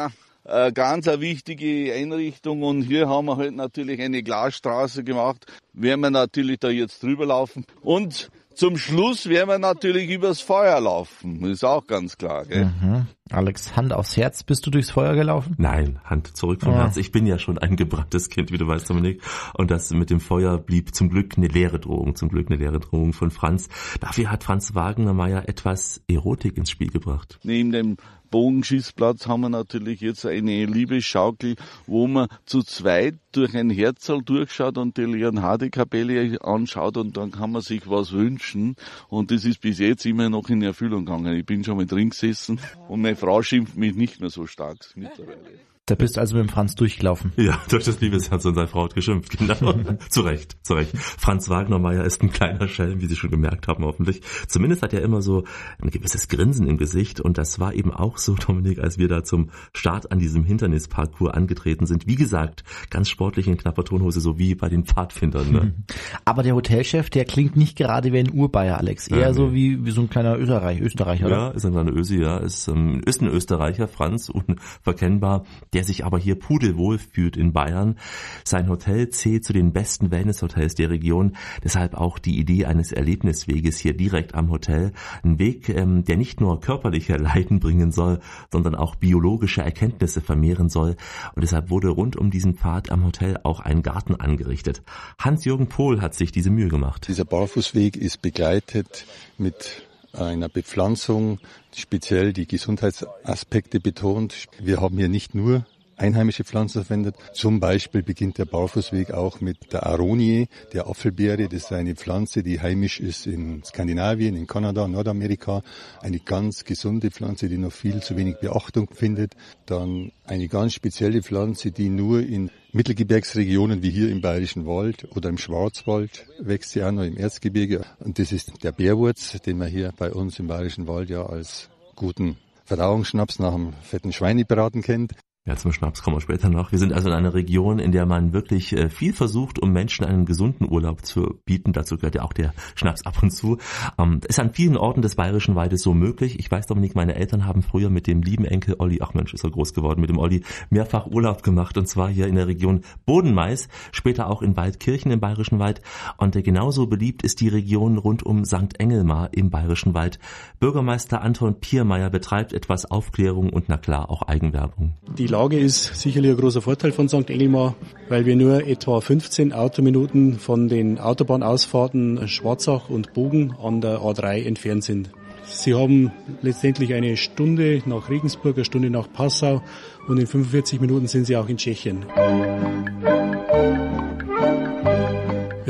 äh, 0.44 0.72
ganz 0.72 1.08
eine 1.08 1.22
wichtige 1.22 1.94
Einrichtung 1.94 2.64
und 2.64 2.82
hier 2.82 3.08
haben 3.08 3.26
wir 3.26 3.38
halt 3.38 3.56
natürlich 3.56 4.02
eine 4.02 4.24
Glasstraße 4.24 5.04
gemacht. 5.04 5.46
Werden 5.74 6.02
wir 6.02 6.10
natürlich 6.10 6.60
da 6.60 6.70
jetzt 6.70 7.04
drüber 7.04 7.26
laufen 7.26 7.66
und 7.82 8.30
zum 8.54 8.78
Schluss 8.78 9.30
werden 9.30 9.50
wir 9.50 9.60
natürlich 9.60 10.10
übers 10.10 10.42
Feuer 10.42 10.80
laufen. 10.80 11.44
Ist 11.46 11.64
auch 11.64 11.88
ganz 11.88 12.18
klar. 12.18 12.46
Gell? 12.46 12.66
Mhm. 12.66 13.08
Alex, 13.32 13.76
Hand 13.76 13.94
aufs 13.94 14.18
Herz, 14.18 14.44
bist 14.44 14.66
du 14.66 14.72
durchs 14.72 14.92
Feuer 14.92 15.16
gelaufen? 15.16 15.56
Nein, 15.58 16.00
Hand 16.04 16.36
zurück 16.36 16.62
vom 16.62 16.74
ja. 16.74 16.84
Herz. 16.84 16.98
Ich 16.98 17.12
bin 17.12 17.26
ja 17.26 17.40
schon 17.40 17.58
ein 17.58 17.76
gebranntes 17.76 18.30
Kind, 18.30 18.52
wie 18.52 18.58
du 18.58 18.68
weißt, 18.68 18.90
Dominik. 18.90 19.22
Und 19.54 19.72
das 19.72 19.90
mit 19.92 20.10
dem 20.10 20.20
Feuer 20.20 20.58
blieb 20.58 20.94
zum 20.94 21.10
Glück 21.10 21.38
eine 21.38 21.48
leere 21.48 21.80
Drohung, 21.80 22.16
zum 22.16 22.30
Glück 22.30 22.50
eine 22.50 22.58
leere 22.58 22.80
Drohung 22.80 23.14
von 23.14 23.32
Franz. 23.32 23.70
Dafür 24.00 24.32
hat 24.32 24.44
Franz 24.44 24.76
Wagnermeier 24.76 25.48
etwas 25.48 26.02
Erotik 26.08 26.58
ins 26.58 26.70
Spiel 26.70 26.90
gebracht. 26.90 27.40
Neben 27.44 27.72
dem 27.72 27.98
Bogenschießplatz 28.32 29.28
haben 29.28 29.42
wir 29.42 29.50
natürlich 29.50 30.00
jetzt 30.00 30.26
eine 30.26 30.66
Liebesschaukel, 30.66 31.56
wo 31.86 32.08
man 32.08 32.30
zu 32.46 32.64
zweit 32.64 33.16
durch 33.34 33.56
ein 33.56 33.70
Herzl 33.70 34.22
durchschaut 34.24 34.78
und 34.78 34.98
die 34.98 35.04
Leonhardi-Kapelle 35.04 36.42
anschaut 36.42 36.98
und 36.98 37.18
dann 37.18 37.32
kann 37.32 37.52
man 37.52 37.62
sich 37.62 37.90
was 37.90 38.14
wünschen. 38.14 38.76
Und 39.10 39.32
das 39.32 39.44
ist 39.44 39.60
bis 39.60 39.80
jetzt 39.80 40.06
immer 40.06 40.30
noch 40.30 40.50
in 40.50 40.62
Erfüllung 40.62 41.06
gegangen. 41.06 41.36
Ich 41.36 41.46
bin 41.46 41.64
schon 41.64 41.78
mal 41.78 41.86
drin 41.86 42.10
gesessen 42.10 42.60
und 42.88 43.02
meine 43.02 43.18
Frau 43.22 43.44
schimpft 43.44 43.78
mich 43.78 43.94
nicht 43.94 44.20
mehr 44.20 44.32
so 44.32 44.48
stark 44.48 44.80
mittlerweile. 44.96 45.60
Da 45.88 45.96
bist 45.96 46.16
du 46.16 46.20
also 46.20 46.38
mit 46.38 46.48
dem 46.48 46.50
Franz 46.50 46.76
durchgelaufen. 46.76 47.34
Ja, 47.38 47.60
durch 47.70 47.86
das 47.86 48.00
Liebesherz 48.00 48.46
und 48.46 48.54
seine 48.54 48.68
Frau 48.68 48.84
hat 48.84 48.94
geschimpft, 48.94 49.36
genau. 49.38 49.74
zu 50.10 50.22
Recht, 50.22 50.56
zu 50.62 50.76
Recht. 50.76 50.96
Franz 50.96 51.50
Wagnermeier 51.50 52.06
ist 52.06 52.22
ein 52.22 52.32
kleiner 52.32 52.68
Schelm, 52.68 53.02
wie 53.02 53.08
Sie 53.08 53.16
schon 53.16 53.32
gemerkt 53.32 53.68
haben, 53.68 53.84
hoffentlich. 53.84 54.22
Zumindest 54.48 54.84
hat 54.84 54.94
er 54.94 55.02
immer 55.02 55.24
so 55.24 55.44
ein 55.82 55.90
gewisses 55.90 56.28
Grinsen 56.28 56.68
im 56.68 56.78
Gesicht 56.78 57.20
und 57.20 57.40
das 57.40 57.60
war 57.60 57.74
eben 57.74 57.92
auch 57.92 58.20
so, 58.20 58.36
Dominik, 58.36 58.78
als 58.78 59.00
wir 59.00 59.08
da 59.08 59.24
zum 59.24 59.50
Start 59.74 60.12
an 60.12 60.20
diesem 60.20 60.44
Hindernisparcours 60.44 61.34
angetreten 61.34 61.88
sind. 61.88 62.06
Wie 62.06 62.16
gesagt, 62.16 62.64
ganz 62.92 63.10
sportlich 63.10 63.48
in 63.48 63.58
knapper 63.58 63.84
Tonhose, 63.84 64.22
so 64.22 64.38
wie 64.38 64.54
bei 64.54 64.70
den 64.70 64.86
Pfadfindern. 64.86 65.52
Ne? 65.52 65.74
Aber 66.26 66.44
der 66.44 66.54
Hotelchef, 66.54 67.10
der 67.10 67.26
klingt 67.26 67.56
nicht 67.56 67.76
gerade 67.76 68.14
wie 68.14 68.20
ein 68.20 68.32
Urbayer, 68.32 68.78
Alex. 68.78 69.08
Eher 69.08 69.20
ja, 69.20 69.34
so 69.34 69.52
wie, 69.52 69.84
wie 69.84 69.92
so 69.92 70.02
ein 70.02 70.10
kleiner 70.12 70.38
Österreich, 70.38 70.80
Österreicher, 70.80 71.26
oder? 71.26 71.36
Ja, 71.36 71.50
ist 71.50 71.66
ein 71.66 71.72
kleiner 71.72 71.92
Ösi, 71.92 72.22
ja. 72.22 72.38
Ist, 72.38 72.68
ähm, 72.68 73.02
ist 73.04 73.22
ein 73.22 73.28
Österreicher, 73.28 73.88
Franz, 73.88 74.30
unverkennbar. 74.84 75.44
Der 75.74 75.84
sich 75.84 76.04
aber 76.04 76.20
hier 76.20 76.36
pudelwohl 76.36 76.98
fühlt 76.98 77.38
in 77.38 77.54
Bayern. 77.54 77.98
Sein 78.44 78.68
Hotel 78.68 79.10
zählt 79.10 79.46
zu 79.46 79.54
den 79.54 79.72
besten 79.72 80.12
Wellnesshotels 80.12 80.76
der 80.76 80.90
Region, 80.90 81.38
deshalb 81.64 81.94
auch 81.94 82.20
die 82.20 82.40
Idee 82.40 82.66
eines 82.66 82.92
Erlebnisweges 82.92 83.80
hier 83.80 83.96
direkt 83.96 84.36
am 84.36 84.50
Hotel. 84.50 84.92
Ein 85.24 85.40
Weg, 85.40 85.70
ähm, 85.70 86.04
der 86.04 86.18
nicht 86.18 86.42
nur 86.42 86.60
körperliche 86.60 87.16
Leiden 87.18 87.60
bringen 87.60 87.92
soll, 87.92 88.20
sondern 88.52 88.76
auch 88.76 88.96
biologische 88.96 89.62
Erkenntnisse 89.62 90.20
vermehren 90.20 90.70
soll. 90.70 90.98
Und 91.36 91.42
deshalb 91.42 91.70
wurde 91.70 91.90
rund 91.90 92.18
um 92.18 92.32
diesen 92.32 92.56
Pfad 92.56 92.92
am 92.92 93.06
Hotel 93.06 93.40
auch 93.44 93.62
ein 93.62 93.82
Garten 93.82 94.16
angerichtet. 94.16 94.84
Hans-Jürgen 95.20 95.68
Pohl 95.68 96.02
hat 96.02 96.16
sich 96.16 96.32
diese 96.32 96.50
Mühe 96.50 96.68
gemacht. 96.68 97.08
Dieser 97.08 97.26
Barfußweg 97.26 97.96
ist 97.96 98.22
begleitet 98.22 99.06
mit 99.38 99.84
einer 100.14 100.50
Bepflanzung, 100.50 101.40
speziell 101.76 102.34
die 102.34 102.48
Gesundheitsaspekte 102.48 103.80
betont. 103.80 104.48
Wir 104.60 104.82
haben 104.82 104.98
hier 104.98 105.10
nicht 105.10 105.36
nur 105.36 105.66
einheimische 106.02 106.44
Pflanzen 106.44 106.84
verwendet. 106.84 107.16
Zum 107.34 107.60
Beispiel 107.60 108.02
beginnt 108.02 108.38
der 108.38 108.46
Barfußweg 108.46 109.12
auch 109.12 109.40
mit 109.40 109.72
der 109.72 109.86
Aronie, 109.86 110.48
der 110.74 110.88
Apfelbeere. 110.88 111.48
Das 111.48 111.64
ist 111.64 111.72
eine 111.72 111.96
Pflanze, 111.96 112.44
die 112.44 112.60
heimisch 112.60 113.00
ist 113.00 113.28
in 113.28 113.64
Skandinavien, 113.64 114.36
in 114.36 114.48
Kanada, 114.48 114.88
Nordamerika. 114.88 115.62
Eine 116.02 116.20
ganz 116.20 116.66
gesunde 116.66 117.12
Pflanze, 117.12 117.48
die 117.48 117.58
noch 117.58 117.72
viel 117.72 118.02
zu 118.02 118.18
wenig 118.18 118.38
Beachtung 118.42 118.90
findet. 118.92 119.36
Dann 119.66 120.12
eine 120.26 120.48
ganz 120.48 120.74
spezielle 120.74 121.22
Pflanze, 121.22 121.72
die 121.72 121.90
nur 121.90 122.22
in 122.22 122.50
Mittelgebirgsregionen 122.74 123.84
wie 123.84 123.90
hier 123.90 124.10
im 124.10 124.22
Bayerischen 124.22 124.66
Wald 124.66 125.06
oder 125.14 125.28
im 125.28 125.38
Schwarzwald 125.38 126.26
wächst 126.40 126.72
sie 126.72 126.84
auch 126.84 126.92
noch 126.92 127.04
im 127.04 127.18
Erzgebirge. 127.18 127.86
Und 128.00 128.18
das 128.18 128.32
ist 128.32 128.64
der 128.64 128.72
Bärwurz, 128.72 129.42
den 129.42 129.58
man 129.58 129.68
hier 129.68 129.92
bei 129.98 130.12
uns 130.12 130.40
im 130.40 130.48
Bayerischen 130.48 130.88
Wald 130.88 131.10
ja 131.10 131.26
als 131.26 131.70
guten 131.96 132.38
Verdauungsschnaps 132.64 133.40
nach 133.40 133.54
dem 133.54 133.74
fetten 133.82 134.14
Schweinebraten 134.14 134.82
kennt. 134.84 135.16
Ja, 135.44 135.56
zum 135.56 135.72
Schnaps 135.72 136.04
kommen 136.04 136.18
wir 136.18 136.22
später 136.22 136.50
noch. 136.50 136.72
Wir 136.72 136.78
sind 136.78 136.94
also 136.94 137.10
in 137.10 137.16
einer 137.16 137.34
Region, 137.34 137.80
in 137.80 137.92
der 137.92 138.06
man 138.06 138.32
wirklich 138.32 138.74
äh, 138.74 138.92
viel 138.92 139.12
versucht, 139.12 139.58
um 139.58 139.72
Menschen 139.72 140.06
einen 140.06 140.26
gesunden 140.26 140.72
Urlaub 140.72 141.04
zu 141.04 141.40
bieten. 141.46 141.74
Dazu 141.74 141.98
gehört 141.98 142.14
ja 142.14 142.22
auch 142.22 142.34
der 142.34 142.54
Schnaps 142.76 143.08
ab 143.08 143.24
und 143.24 143.32
zu. 143.32 143.58
Ähm, 143.98 144.20
ist 144.28 144.40
an 144.40 144.54
vielen 144.54 144.78
Orten 144.78 145.02
des 145.02 145.16
Bayerischen 145.16 145.56
Waldes 145.56 145.82
so 145.82 145.96
möglich. 145.96 146.38
Ich 146.38 146.52
weiß 146.52 146.68
Dominik, 146.68 146.94
meine 146.94 147.16
Eltern 147.16 147.48
haben 147.48 147.64
früher 147.64 147.90
mit 147.90 148.06
dem 148.06 148.22
lieben 148.22 148.46
Enkel 148.46 148.76
Olli, 148.78 149.00
ach 149.02 149.16
Mensch, 149.16 149.34
ist 149.34 149.44
er 149.44 149.50
groß 149.50 149.74
geworden, 149.74 150.00
mit 150.00 150.12
dem 150.12 150.20
Olli 150.20 150.44
mehrfach 150.70 151.08
Urlaub 151.08 151.42
gemacht 151.42 151.76
und 151.76 151.88
zwar 151.88 152.10
hier 152.10 152.28
in 152.28 152.36
der 152.36 152.46
Region 152.46 152.82
Bodenmais, 153.08 153.68
später 153.92 154.30
auch 154.30 154.44
in 154.44 154.56
Waldkirchen 154.56 155.12
im 155.12 155.22
Bayerischen 155.22 155.58
Wald. 155.58 155.82
Und 156.18 156.36
äh, 156.36 156.44
genauso 156.44 156.86
beliebt 156.86 157.24
ist 157.24 157.42
die 157.42 157.50
Region 157.50 157.98
rund 157.98 158.22
um 158.22 158.46
St. 158.46 158.80
Engelmar 158.80 159.30
im 159.32 159.50
Bayerischen 159.50 159.96
Wald. 159.96 160.20
Bürgermeister 160.60 161.24
Anton 161.24 161.60
Piermeier 161.60 162.12
betreibt 162.12 162.54
etwas 162.54 162.86
Aufklärung 162.86 163.50
und 163.50 163.70
na 163.70 163.80
klar 163.80 164.12
auch 164.12 164.22
Eigenwerbung. 164.22 164.94
Die 165.18 165.31
Lage 165.32 165.58
ist 165.58 165.96
sicherlich 165.96 166.32
ein 166.32 166.38
großer 166.38 166.62
Vorteil 166.62 166.92
von 166.92 167.08
St. 167.08 167.30
Engelmar, 167.30 167.76
weil 168.10 168.26
wir 168.26 168.36
nur 168.36 168.68
etwa 168.68 169.00
15 169.00 169.54
Autominuten 169.54 170.38
von 170.38 170.68
den 170.68 171.00
Autobahnausfahrten 171.00 172.28
Schwarzach 172.28 172.90
und 172.90 173.14
Bogen 173.14 173.56
an 173.64 173.80
der 173.80 174.00
A3 174.00 174.44
entfernt 174.46 174.84
sind. 174.84 175.10
Sie 175.46 175.74
haben 175.74 176.12
letztendlich 176.42 176.94
eine 176.94 177.16
Stunde 177.16 177.82
nach 177.86 178.10
Regensburg, 178.10 178.58
eine 178.58 178.66
Stunde 178.66 178.90
nach 178.90 179.08
Passau 179.12 179.64
und 180.10 180.20
in 180.20 180.28
45 180.28 180.82
Minuten 180.82 181.08
sind 181.08 181.26
Sie 181.26 181.38
auch 181.38 181.48
in 181.48 181.56
Tschechien. 181.56 182.06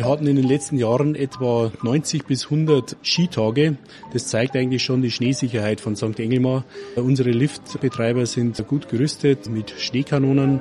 Wir 0.01 0.09
hatten 0.09 0.25
in 0.25 0.35
den 0.35 0.47
letzten 0.47 0.79
Jahren 0.79 1.13
etwa 1.13 1.71
90 1.83 2.25
bis 2.25 2.45
100 2.45 2.97
Skitage. 3.03 3.77
Das 4.11 4.25
zeigt 4.25 4.55
eigentlich 4.55 4.81
schon 4.83 5.03
die 5.03 5.11
Schneesicherheit 5.11 5.79
von 5.79 5.95
St. 5.95 6.19
Engelmar. 6.19 6.65
Unsere 6.95 7.29
Liftbetreiber 7.29 8.25
sind 8.25 8.67
gut 8.67 8.89
gerüstet 8.89 9.47
mit 9.47 9.69
Schneekanonen. 9.69 10.59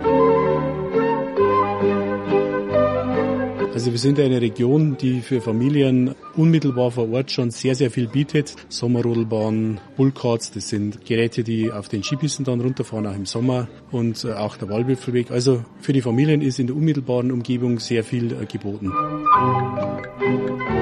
Also 3.81 3.93
wir 3.93 3.99
sind 3.99 4.21
eine 4.21 4.43
Region, 4.43 4.99
die 4.99 5.23
für 5.23 5.41
Familien 5.41 6.15
unmittelbar 6.37 6.91
vor 6.91 7.11
Ort 7.11 7.31
schon 7.31 7.51
sehr, 7.51 7.75
sehr 7.75 7.91
viel 7.91 8.09
bietet. 8.09 8.55
Sommerrodelbahn, 8.69 9.81
Bullkarts, 9.97 10.53
das 10.53 10.69
sind 10.69 11.07
Geräte, 11.07 11.43
die 11.45 11.73
auf 11.73 11.89
den 11.89 12.03
Skipisten 12.03 12.45
dann 12.45 12.61
runterfahren, 12.61 13.07
auch 13.07 13.15
im 13.15 13.25
Sommer 13.25 13.69
und 13.91 14.23
äh, 14.23 14.35
auch 14.35 14.59
der 14.59 14.69
Waldwipfelweg. 14.69 15.31
Also 15.31 15.65
für 15.81 15.95
die 15.95 16.03
Familien 16.03 16.43
ist 16.43 16.59
in 16.59 16.67
der 16.67 16.77
unmittelbaren 16.77 17.33
Umgebung 17.33 17.79
sehr 17.79 18.05
viel 18.05 18.33
äh, 18.33 18.45
geboten. 18.45 18.93
Da 18.93 20.80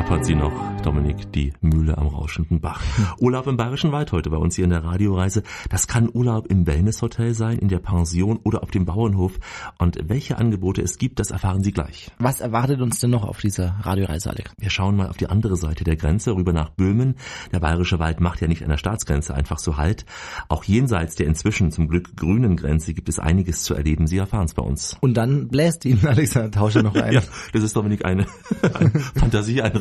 klappert 0.00 0.24
sie 0.24 0.34
noch, 0.34 0.52
Dominik, 0.82 1.30
die 1.32 1.52
Mühle 1.60 1.98
am 1.98 2.06
rauschenden 2.06 2.58
Bach. 2.58 2.82
Urlaub 3.18 3.46
im 3.46 3.58
Bayerischen 3.58 3.92
Wald 3.92 4.12
heute 4.12 4.30
bei 4.30 4.38
uns 4.38 4.56
hier 4.56 4.64
in 4.64 4.70
der 4.70 4.82
Radioreise. 4.82 5.42
Das 5.68 5.86
kann 5.88 6.08
Urlaub 6.10 6.46
im 6.46 6.66
Wellnesshotel 6.66 7.34
sein, 7.34 7.58
in 7.58 7.68
der 7.68 7.80
Pension 7.80 8.38
oder 8.42 8.62
auf 8.62 8.70
dem 8.70 8.86
Bauernhof. 8.86 9.38
Und 9.78 9.98
welche 10.08 10.38
Angebote 10.38 10.80
es 10.80 10.96
gibt, 10.96 11.20
das 11.20 11.30
erfahren 11.30 11.62
Sie 11.62 11.72
gleich. 11.72 12.10
Was 12.18 12.40
erwartet 12.40 12.80
uns 12.80 12.98
denn 12.98 13.10
noch 13.10 13.24
auf 13.24 13.40
dieser 13.40 13.76
Radioreise, 13.82 14.30
Alex? 14.30 14.52
Wir 14.56 14.70
schauen 14.70 14.96
mal 14.96 15.10
auf 15.10 15.18
die 15.18 15.28
andere 15.28 15.56
Seite 15.56 15.84
der 15.84 15.96
Grenze, 15.96 16.34
rüber 16.34 16.54
nach 16.54 16.70
Böhmen. 16.70 17.16
Der 17.52 17.60
Bayerische 17.60 17.98
Wald 17.98 18.20
macht 18.20 18.40
ja 18.40 18.48
nicht 18.48 18.62
an 18.62 18.70
der 18.70 18.78
Staatsgrenze 18.78 19.34
einfach 19.34 19.58
so 19.58 19.76
Halt. 19.76 20.06
Auch 20.48 20.64
jenseits 20.64 21.14
der 21.16 21.26
inzwischen 21.26 21.72
zum 21.72 21.88
Glück 21.88 22.16
grünen 22.16 22.56
Grenze 22.56 22.94
gibt 22.94 23.10
es 23.10 23.18
einiges 23.18 23.64
zu 23.64 23.74
erleben. 23.74 24.06
Sie 24.06 24.16
erfahren 24.16 24.46
es 24.46 24.54
bei 24.54 24.62
uns. 24.62 24.96
Und 25.02 25.18
dann 25.18 25.48
bläst 25.48 25.84
Ihnen 25.84 26.06
Alexander 26.06 26.50
Tauscher 26.50 26.82
noch 26.82 26.94
ein. 26.94 27.12
ja, 27.12 27.22
das 27.52 27.62
ist 27.62 27.76
Dominik 27.76 28.06
eine, 28.06 28.24
ein 28.74 28.92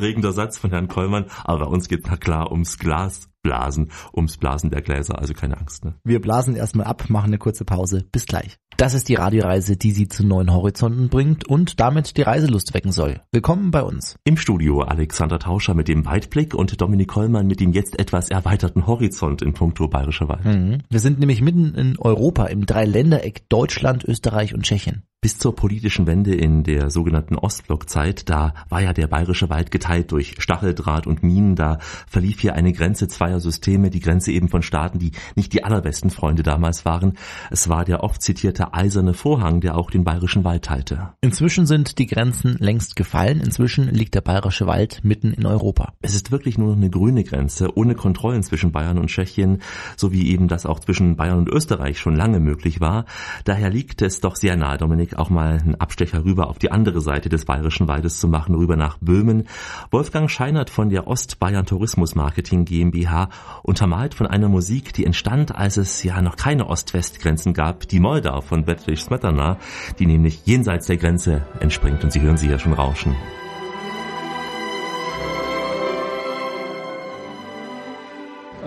fantasieanregender 0.09 0.33
Satz 0.33 0.57
von 0.57 0.71
Herrn 0.71 0.87
Kollmann. 0.87 1.25
Aber 1.43 1.65
bei 1.65 1.71
uns 1.71 1.87
geht 1.87 2.05
na 2.07 2.17
klar 2.17 2.51
ums 2.51 2.77
Glas 2.77 3.29
blasen, 3.41 3.89
ums 4.13 4.35
Blasen 4.35 4.69
der 4.69 4.81
Gläser, 4.81 5.17
also 5.17 5.33
keine 5.33 5.57
Angst. 5.57 5.85
Ne? 5.85 5.95
Wir 6.03 6.19
blasen 6.19 6.57
erstmal 6.57 6.87
ab, 6.87 7.09
machen 7.09 7.27
eine 7.27 7.37
kurze 7.37 7.63
Pause. 7.63 8.05
Bis 8.11 8.25
gleich. 8.25 8.57
Das 8.75 8.93
ist 8.93 9.07
die 9.07 9.15
Radioreise, 9.15 9.77
die 9.77 9.91
Sie 9.91 10.09
zu 10.09 10.25
neuen 10.25 10.51
Horizonten 10.51 11.07
bringt 11.07 11.47
und 11.47 11.79
damit 11.79 12.17
die 12.17 12.21
Reiselust 12.21 12.73
wecken 12.73 12.91
soll. 12.91 13.21
Willkommen 13.31 13.71
bei 13.71 13.81
uns. 13.81 14.17
Im 14.25 14.35
Studio 14.35 14.81
Alexander 14.81 15.39
Tauscher 15.39 15.73
mit 15.73 15.87
dem 15.87 16.05
Weitblick 16.05 16.53
und 16.53 16.81
Dominik 16.81 17.07
Kollmann 17.07 17.47
mit 17.47 17.61
dem 17.61 17.71
jetzt 17.71 17.97
etwas 17.97 18.29
erweiterten 18.29 18.87
Horizont 18.87 19.41
in 19.41 19.53
puncto 19.53 19.87
Bayerischer 19.87 20.27
Wald. 20.27 20.43
Mhm. 20.43 20.79
Wir 20.89 20.99
sind 20.99 21.19
nämlich 21.19 21.41
mitten 21.41 21.75
in 21.75 21.97
Europa 21.97 22.45
im 22.47 22.65
Dreiländereck 22.65 23.47
Deutschland, 23.47 24.03
Österreich 24.03 24.53
und 24.53 24.63
Tschechien. 24.63 25.03
Bis 25.21 25.37
zur 25.37 25.53
politischen 25.53 26.07
Wende 26.07 26.33
in 26.33 26.63
der 26.63 26.89
sogenannten 26.89 27.35
Ostblockzeit, 27.35 28.29
da 28.29 28.53
war 28.69 28.81
ja 28.81 28.93
der 28.93 29.07
bayerische 29.07 29.49
Wald 29.49 29.69
geteilt 29.69 30.13
durch 30.13 30.35
Stacheldraht 30.39 31.07
und 31.07 31.23
Minen, 31.23 31.57
da 31.57 31.79
verlief 32.07 32.39
hier 32.39 32.55
eine 32.55 32.71
Grenze 32.71 33.09
zweier 33.09 33.41
Systeme, 33.41 33.89
die 33.89 33.99
Grenze 33.99 34.31
eben 34.31 34.47
von 34.47 34.61
Staaten, 34.61 34.97
die 34.97 35.11
nicht 35.35 35.51
die 35.51 35.65
allerbesten 35.65 36.09
Freunde 36.09 36.41
damals 36.41 36.85
waren. 36.85 37.17
Es 37.51 37.67
war 37.67 37.83
der 37.83 38.01
oft 38.01 38.21
zitierte 38.21 38.73
eiserne 38.73 39.13
Vorhang, 39.13 39.59
der 39.59 39.77
auch 39.77 39.91
den 39.91 40.05
bayerischen 40.05 40.45
Wald 40.45 40.63
teilte. 40.63 41.09
Inzwischen 41.19 41.65
sind 41.65 41.99
die 41.99 42.07
Grenzen 42.07 42.55
längst 42.57 42.95
gefallen, 42.95 43.41
inzwischen 43.41 43.93
liegt 43.93 44.15
der 44.15 44.21
bayerische 44.21 44.67
Wald 44.67 45.03
mitten 45.03 45.33
in 45.33 45.45
Europa. 45.45 45.91
Es 46.01 46.15
ist 46.15 46.31
wirklich 46.31 46.57
nur 46.57 46.69
noch 46.69 46.77
eine 46.77 46.89
grüne 46.89 47.25
Grenze, 47.25 47.75
ohne 47.75 47.95
Kontrollen 47.95 48.43
zwischen 48.43 48.71
Bayern 48.71 48.97
und 48.97 49.07
Tschechien, 49.07 49.61
so 49.97 50.13
wie 50.13 50.29
eben 50.29 50.47
das 50.47 50.65
auch 50.65 50.79
zwischen 50.79 51.17
Bayern 51.17 51.39
und 51.39 51.49
Österreich 51.49 51.99
schon 51.99 52.15
lange 52.15 52.39
möglich 52.39 52.79
war. 52.79 53.03
Daher 53.43 53.69
liegt 53.69 54.01
es 54.01 54.21
doch 54.21 54.37
sehr 54.37 54.55
nahe, 54.55 54.77
Dominik, 54.77 55.08
Weg 55.09 55.17
auch 55.17 55.29
mal 55.29 55.59
einen 55.59 55.75
Abstecher 55.75 56.23
rüber 56.23 56.49
auf 56.49 56.59
die 56.59 56.71
andere 56.71 57.01
Seite 57.01 57.29
des 57.29 57.45
Bayerischen 57.45 57.87
Waldes 57.87 58.19
zu 58.19 58.27
machen, 58.27 58.55
rüber 58.55 58.75
nach 58.75 58.97
Böhmen. 58.99 59.47
Wolfgang 59.91 60.29
Scheinert 60.29 60.69
von 60.69 60.89
der 60.89 61.07
Ostbayern 61.07 61.65
Tourismus 61.65 62.15
Marketing 62.15 62.65
GmbH 62.65 63.29
untermalt 63.63 64.13
von 64.13 64.27
einer 64.27 64.49
Musik, 64.49 64.93
die 64.93 65.05
entstand, 65.05 65.55
als 65.55 65.77
es 65.77 66.03
ja 66.03 66.21
noch 66.21 66.35
keine 66.35 66.67
Ost-West-Grenzen 66.67 67.53
gab, 67.53 67.87
die 67.87 67.99
Moldau 67.99 68.41
von 68.41 68.65
Bedřich 68.65 69.01
Smetana, 69.01 69.57
die 69.97 70.05
nämlich 70.05 70.45
jenseits 70.45 70.87
der 70.87 70.97
Grenze 70.97 71.41
entspringt 71.59 72.03
und 72.03 72.11
Sie 72.11 72.21
hören 72.21 72.37
sie 72.37 72.49
ja 72.49 72.59
schon 72.59 72.73
rauschen. 72.73 73.15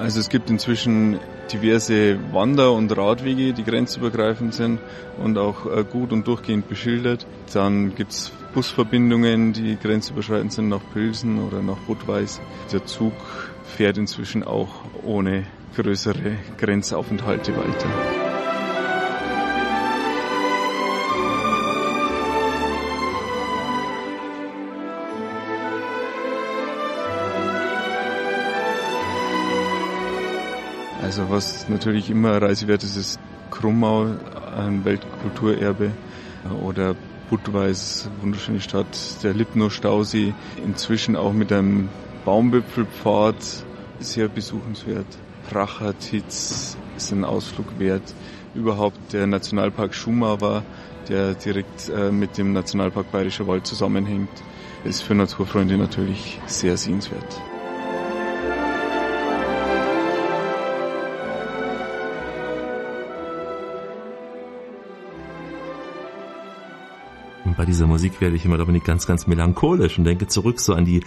Also 0.03 0.19
es 0.19 0.29
gibt 0.29 0.51
inzwischen 0.51 1.21
diverse 1.53 2.19
Wander- 2.33 2.73
und 2.73 2.91
Radwege, 2.97 3.53
die 3.53 3.63
grenzübergreifend 3.63 4.53
sind 4.53 4.81
und 5.23 5.39
auch 5.39 5.65
äh, 5.67 5.85
gut 5.85 6.11
und 6.11 6.27
durchgehend 6.27 6.69
beschildert. 6.69 7.25
Dann 7.55 7.95
gibt's 7.95 8.33
Busverbindungen, 8.53 9.53
die 9.53 9.79
grenzüberschreitend 9.81 10.53
sind 10.53 10.71
nach 10.71 10.83
Pilsen 10.93 11.39
oder 11.39 11.63
nach 11.63 11.79
Budweis. 11.87 12.41
Der 12.73 12.85
Zug 12.85 13.13
fährt 13.77 13.97
inzwischen 13.97 14.43
auch 14.43 14.71
ohne 15.05 15.45
größere 15.77 16.33
Grenzaufenthalte 16.59 17.57
weiter. 17.57 18.22
Also 31.13 31.29
was 31.29 31.69
natürlich 31.69 32.09
immer 32.09 32.41
reisewert 32.41 32.83
ist, 32.85 32.97
ist 32.97 33.21
Krummau, 33.51 34.17
ein 34.57 34.83
Weltkulturerbe 34.87 35.91
oder 36.65 36.97
Budweis, 37.29 38.09
wunderschöne 38.23 38.63
Stadt, 38.63 38.87
der 39.23 39.35
Lipno 39.35 39.69
Stausee, 39.69 40.33
inzwischen 40.65 41.15
auch 41.15 41.35
mit 41.35 41.53
einem 41.53 41.91
Baumwipfelpfad, 42.25 43.37
sehr 44.01 44.29
besuchenswert. 44.29 45.05
Prachertitz 45.51 46.79
ist 46.97 47.13
ein 47.13 47.27
Ausflug 47.27 47.79
wert. 47.79 48.15
Überhaupt 48.55 49.13
der 49.13 49.27
Nationalpark 49.27 49.95
Schumava, 49.95 50.65
der 51.11 51.35
direkt 51.35 51.91
äh, 51.91 52.11
mit 52.11 52.39
dem 52.39 52.55
Nationalpark 52.55 53.13
Bayerischer 53.13 53.47
Wald 53.47 53.67
zusammenhängt, 53.67 54.31
ist 54.85 55.03
für 55.03 55.15
Naturfreunde 55.15 55.77
natürlich 55.77 56.41
sehr 56.47 56.79
sehenswert. 56.79 57.43
Und 67.53 67.59
bei 67.59 67.67
dieser 67.67 67.87
Musik 67.87 68.23
werde 68.23 68.35
ich 68.35 68.47
immer 68.47 68.57
Dominik 68.57 68.83
ganz, 68.83 69.07
ganz 69.07 69.27
melancholisch 69.27 69.99
und 69.99 70.05
denke 70.05 70.27
zurück 70.27 70.59
so 70.59 70.73
an 70.73 70.87
die 70.87 71.03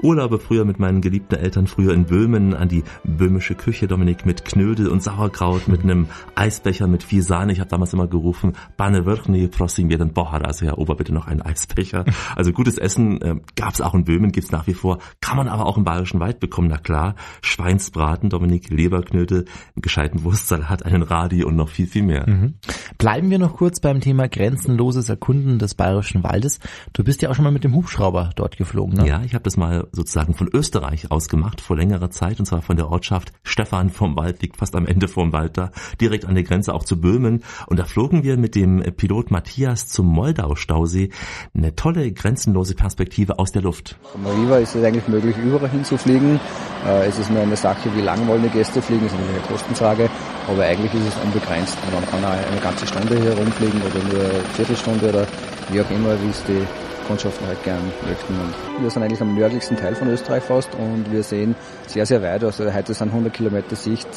Urlaube 0.00 0.38
früher 0.38 0.64
mit 0.64 0.78
meinen 0.78 1.02
geliebten 1.02 1.34
Eltern, 1.34 1.66
früher 1.66 1.92
in 1.92 2.06
Böhmen, 2.06 2.54
an 2.54 2.70
die 2.70 2.84
böhmische 3.04 3.54
Küche, 3.54 3.86
Dominik, 3.86 4.24
mit 4.24 4.46
Knödel 4.46 4.88
und 4.88 5.02
Sauerkraut, 5.02 5.68
mit 5.68 5.82
einem 5.82 6.06
Eisbecher 6.36 6.86
mit 6.86 7.02
viel 7.02 7.20
Sahne. 7.20 7.52
Ich 7.52 7.60
habe 7.60 7.68
damals 7.68 7.92
immer 7.92 8.06
gerufen, 8.06 8.54
Bane 8.78 9.04
Wirchni, 9.04 9.48
prosim 9.48 9.90
jeden 9.90 10.14
Bohar, 10.14 10.42
also 10.42 10.64
Herr 10.64 10.78
Ober, 10.78 10.94
bitte 10.94 11.12
noch 11.12 11.26
einen 11.26 11.42
Eisbecher. 11.42 12.06
Also 12.34 12.52
gutes 12.52 12.78
Essen 12.78 13.20
äh, 13.20 13.34
gab 13.54 13.74
es 13.74 13.82
auch 13.82 13.92
in 13.92 14.04
Böhmen, 14.04 14.32
gibt's 14.32 14.52
nach 14.52 14.66
wie 14.66 14.72
vor, 14.72 15.00
kann 15.20 15.36
man 15.36 15.48
aber 15.48 15.66
auch 15.66 15.76
im 15.76 15.84
Bayerischen 15.84 16.18
Wald 16.18 16.40
bekommen, 16.40 16.68
na 16.68 16.78
klar. 16.78 17.14
Schweinsbraten, 17.42 18.30
Dominik, 18.30 18.70
Leberknödel, 18.70 19.44
gescheiten 19.76 20.24
Wurstsalat, 20.24 20.82
einen 20.82 21.02
Radi 21.02 21.44
und 21.44 21.56
noch 21.56 21.68
viel, 21.68 21.86
viel 21.86 22.04
mehr. 22.04 22.26
Mhm. 22.26 22.54
Bleiben 22.96 23.28
wir 23.28 23.38
noch 23.38 23.58
kurz 23.58 23.80
beim 23.80 24.00
Thema 24.00 24.28
grenzenloses 24.28 25.10
Erkunden 25.10 25.58
des 25.58 25.74
Bayerischen 25.74 25.89
Bayerischen 25.90 26.22
Waldes. 26.22 26.60
Du 26.92 27.02
bist 27.02 27.20
ja 27.20 27.30
auch 27.30 27.34
schon 27.34 27.42
mal 27.42 27.50
mit 27.50 27.64
dem 27.64 27.74
Hubschrauber 27.74 28.30
dort 28.36 28.56
geflogen, 28.56 28.98
ne? 28.98 29.08
Ja, 29.08 29.22
ich 29.24 29.34
habe 29.34 29.42
das 29.42 29.56
mal 29.56 29.88
sozusagen 29.90 30.34
von 30.34 30.48
Österreich 30.52 31.10
aus 31.10 31.28
gemacht 31.28 31.60
vor 31.60 31.76
längerer 31.76 32.10
Zeit 32.10 32.38
und 32.38 32.46
zwar 32.46 32.62
von 32.62 32.76
der 32.76 32.88
Ortschaft 32.88 33.32
Stefan 33.42 33.90
vom 33.90 34.14
Wald, 34.14 34.40
liegt 34.40 34.56
fast 34.56 34.76
am 34.76 34.86
Ende 34.86 35.08
vom 35.08 35.32
Wald 35.32 35.58
da, 35.58 35.72
direkt 36.00 36.26
an 36.26 36.36
der 36.36 36.44
Grenze 36.44 36.74
auch 36.74 36.84
zu 36.84 37.00
Böhmen 37.00 37.42
und 37.66 37.76
da 37.76 37.86
flogen 37.86 38.22
wir 38.22 38.36
mit 38.36 38.54
dem 38.54 38.80
Pilot 38.96 39.32
Matthias 39.32 39.88
zum 39.88 40.06
Moldau-Stausee. 40.06 41.10
Eine 41.54 41.74
tolle, 41.74 42.12
grenzenlose 42.12 42.76
Perspektive 42.76 43.40
aus 43.40 43.50
der 43.50 43.62
Luft. 43.62 43.96
Von 44.12 44.22
Mariva 44.22 44.58
ist 44.58 44.76
es 44.76 44.84
eigentlich 44.84 45.08
möglich, 45.08 45.36
überall 45.38 45.70
hinzufliegen. 45.70 46.38
Äh, 46.86 47.06
es 47.06 47.18
ist 47.18 47.30
nur 47.30 47.42
eine 47.42 47.56
Sache, 47.56 47.92
wie 47.96 48.00
lang 48.00 48.28
wollen 48.28 48.44
die 48.44 48.48
Gäste 48.50 48.80
fliegen, 48.80 49.02
das 49.04 49.12
ist 49.12 49.18
eine 49.18 49.40
Kostenfrage, 49.40 50.08
aber 50.46 50.64
eigentlich 50.64 50.94
ist 50.94 51.08
es 51.08 51.24
unbegrenzt. 51.24 51.76
Man 51.92 52.06
kann 52.06 52.24
eine 52.24 52.60
ganze 52.60 52.86
Stunde 52.86 53.20
hier 53.20 53.36
rumfliegen 53.36 53.82
oder 53.82 54.04
nur 54.04 54.30
eine 54.30 54.44
Viertelstunde 54.54 55.08
oder 55.08 55.26
wie 55.72 55.80
auch 55.80 55.90
immer, 55.90 56.20
wie 56.22 56.30
es 56.30 56.42
die 56.44 56.66
Kundschaften 57.06 57.46
halt 57.46 57.62
gern 57.64 57.80
möchten. 58.06 58.34
Und 58.34 58.54
wir 58.82 58.90
sind 58.90 59.02
eigentlich 59.02 59.20
am 59.20 59.34
nördlichsten 59.34 59.76
Teil 59.76 59.94
von 59.94 60.08
Österreich 60.08 60.42
fast 60.44 60.74
und 60.74 61.10
wir 61.10 61.22
sehen 61.22 61.54
sehr, 61.86 62.06
sehr 62.06 62.22
weit. 62.22 62.44
Also 62.44 62.72
heute 62.72 62.94
sind 62.94 63.08
100 63.08 63.32
Kilometer 63.32 63.74
Sicht 63.76 64.08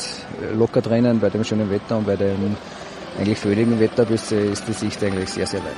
locker 0.53 0.81
drinnen 0.81 1.19
bei 1.19 1.29
dem 1.29 1.43
schönen 1.43 1.69
Wetter 1.71 1.97
und 1.97 2.05
bei 2.05 2.15
dem 2.15 2.55
eigentlich 3.19 3.39
föhnigen 3.39 3.79
Wetter 3.79 4.09
ist 4.09 4.31
die 4.31 4.73
Sicht 4.73 5.03
eigentlich 5.03 5.29
sehr, 5.29 5.47
sehr 5.47 5.61
weit. 5.61 5.77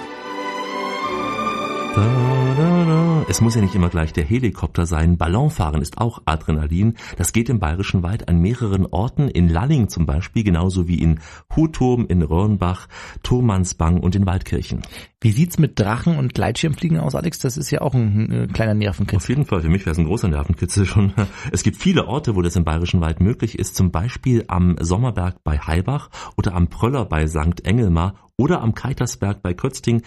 Es 3.30 3.42
muss 3.42 3.56
ja 3.56 3.62
nicht 3.62 3.76
immer 3.76 3.90
gleich 3.90 4.14
der 4.14 4.24
Helikopter 4.24 4.86
sein. 4.86 5.18
Ballonfahren 5.18 5.82
ist 5.82 5.98
auch 5.98 6.22
Adrenalin. 6.26 6.96
Das 7.18 7.34
geht 7.34 7.50
im 7.50 7.60
Bayerischen 7.60 8.04
Wald 8.04 8.28
an 8.28 8.40
mehreren 8.40 8.86
Orten. 8.86 9.28
In 9.28 9.50
Lalling 9.50 9.90
zum 9.90 10.06
Beispiel, 10.06 10.44
genauso 10.44 10.88
wie 10.88 11.02
in 11.02 11.20
Huturm, 11.56 12.06
in 12.08 12.22
Röhrenbach, 12.22 12.88
Turmansbang 13.24 14.00
und 14.00 14.16
in 14.16 14.26
Waldkirchen. 14.26 14.82
Wie 15.22 15.32
sieht's 15.32 15.58
mit 15.58 15.80
Drachen 15.80 16.18
und 16.18 16.34
Gleitschirmfliegen 16.34 17.00
aus, 17.00 17.16
Alex? 17.16 17.40
Das 17.40 17.58
ist 17.58 17.72
ja 17.72 17.82
auch 17.82 17.94
ein, 17.94 18.32
ein 18.32 18.54
kleiner 18.54 18.76
Nervenkitzel. 18.76 19.18
Auf 19.18 19.30
jeden 19.30 19.46
Fall. 19.46 19.62
Für 19.62 19.70
mich 19.70 19.86
wäre 19.86 19.92
es 19.92 19.98
ein 19.98 20.06
großer 20.06 20.28
Nervenkitzel 20.28 20.86
schon. 20.86 21.14
Es 21.52 21.64
gibt 21.64 21.78
viele 21.78 22.08
Orte, 22.08 22.36
wo 22.36 22.42
das 22.42 22.56
im 22.56 22.64
Bayerischen 22.64 23.02
Wald 23.02 23.22
möglich 23.22 23.58
ist. 23.58 23.76
Zum 23.76 23.92
Beispiel 23.92 24.46
am 24.48 24.76
Sommerberg 24.80 25.44
bei 25.44 25.58
Heibach 25.58 26.10
oder 26.38 26.54
am 26.54 26.68
Pröller 26.68 27.06
bei 27.06 27.28
St. 27.28 27.66
Engelmar 27.66 28.16
oder 28.38 28.62
am 28.62 28.76
Keitersberg 28.76 29.42
bei 29.42 29.54
Kötzting. 29.54 30.02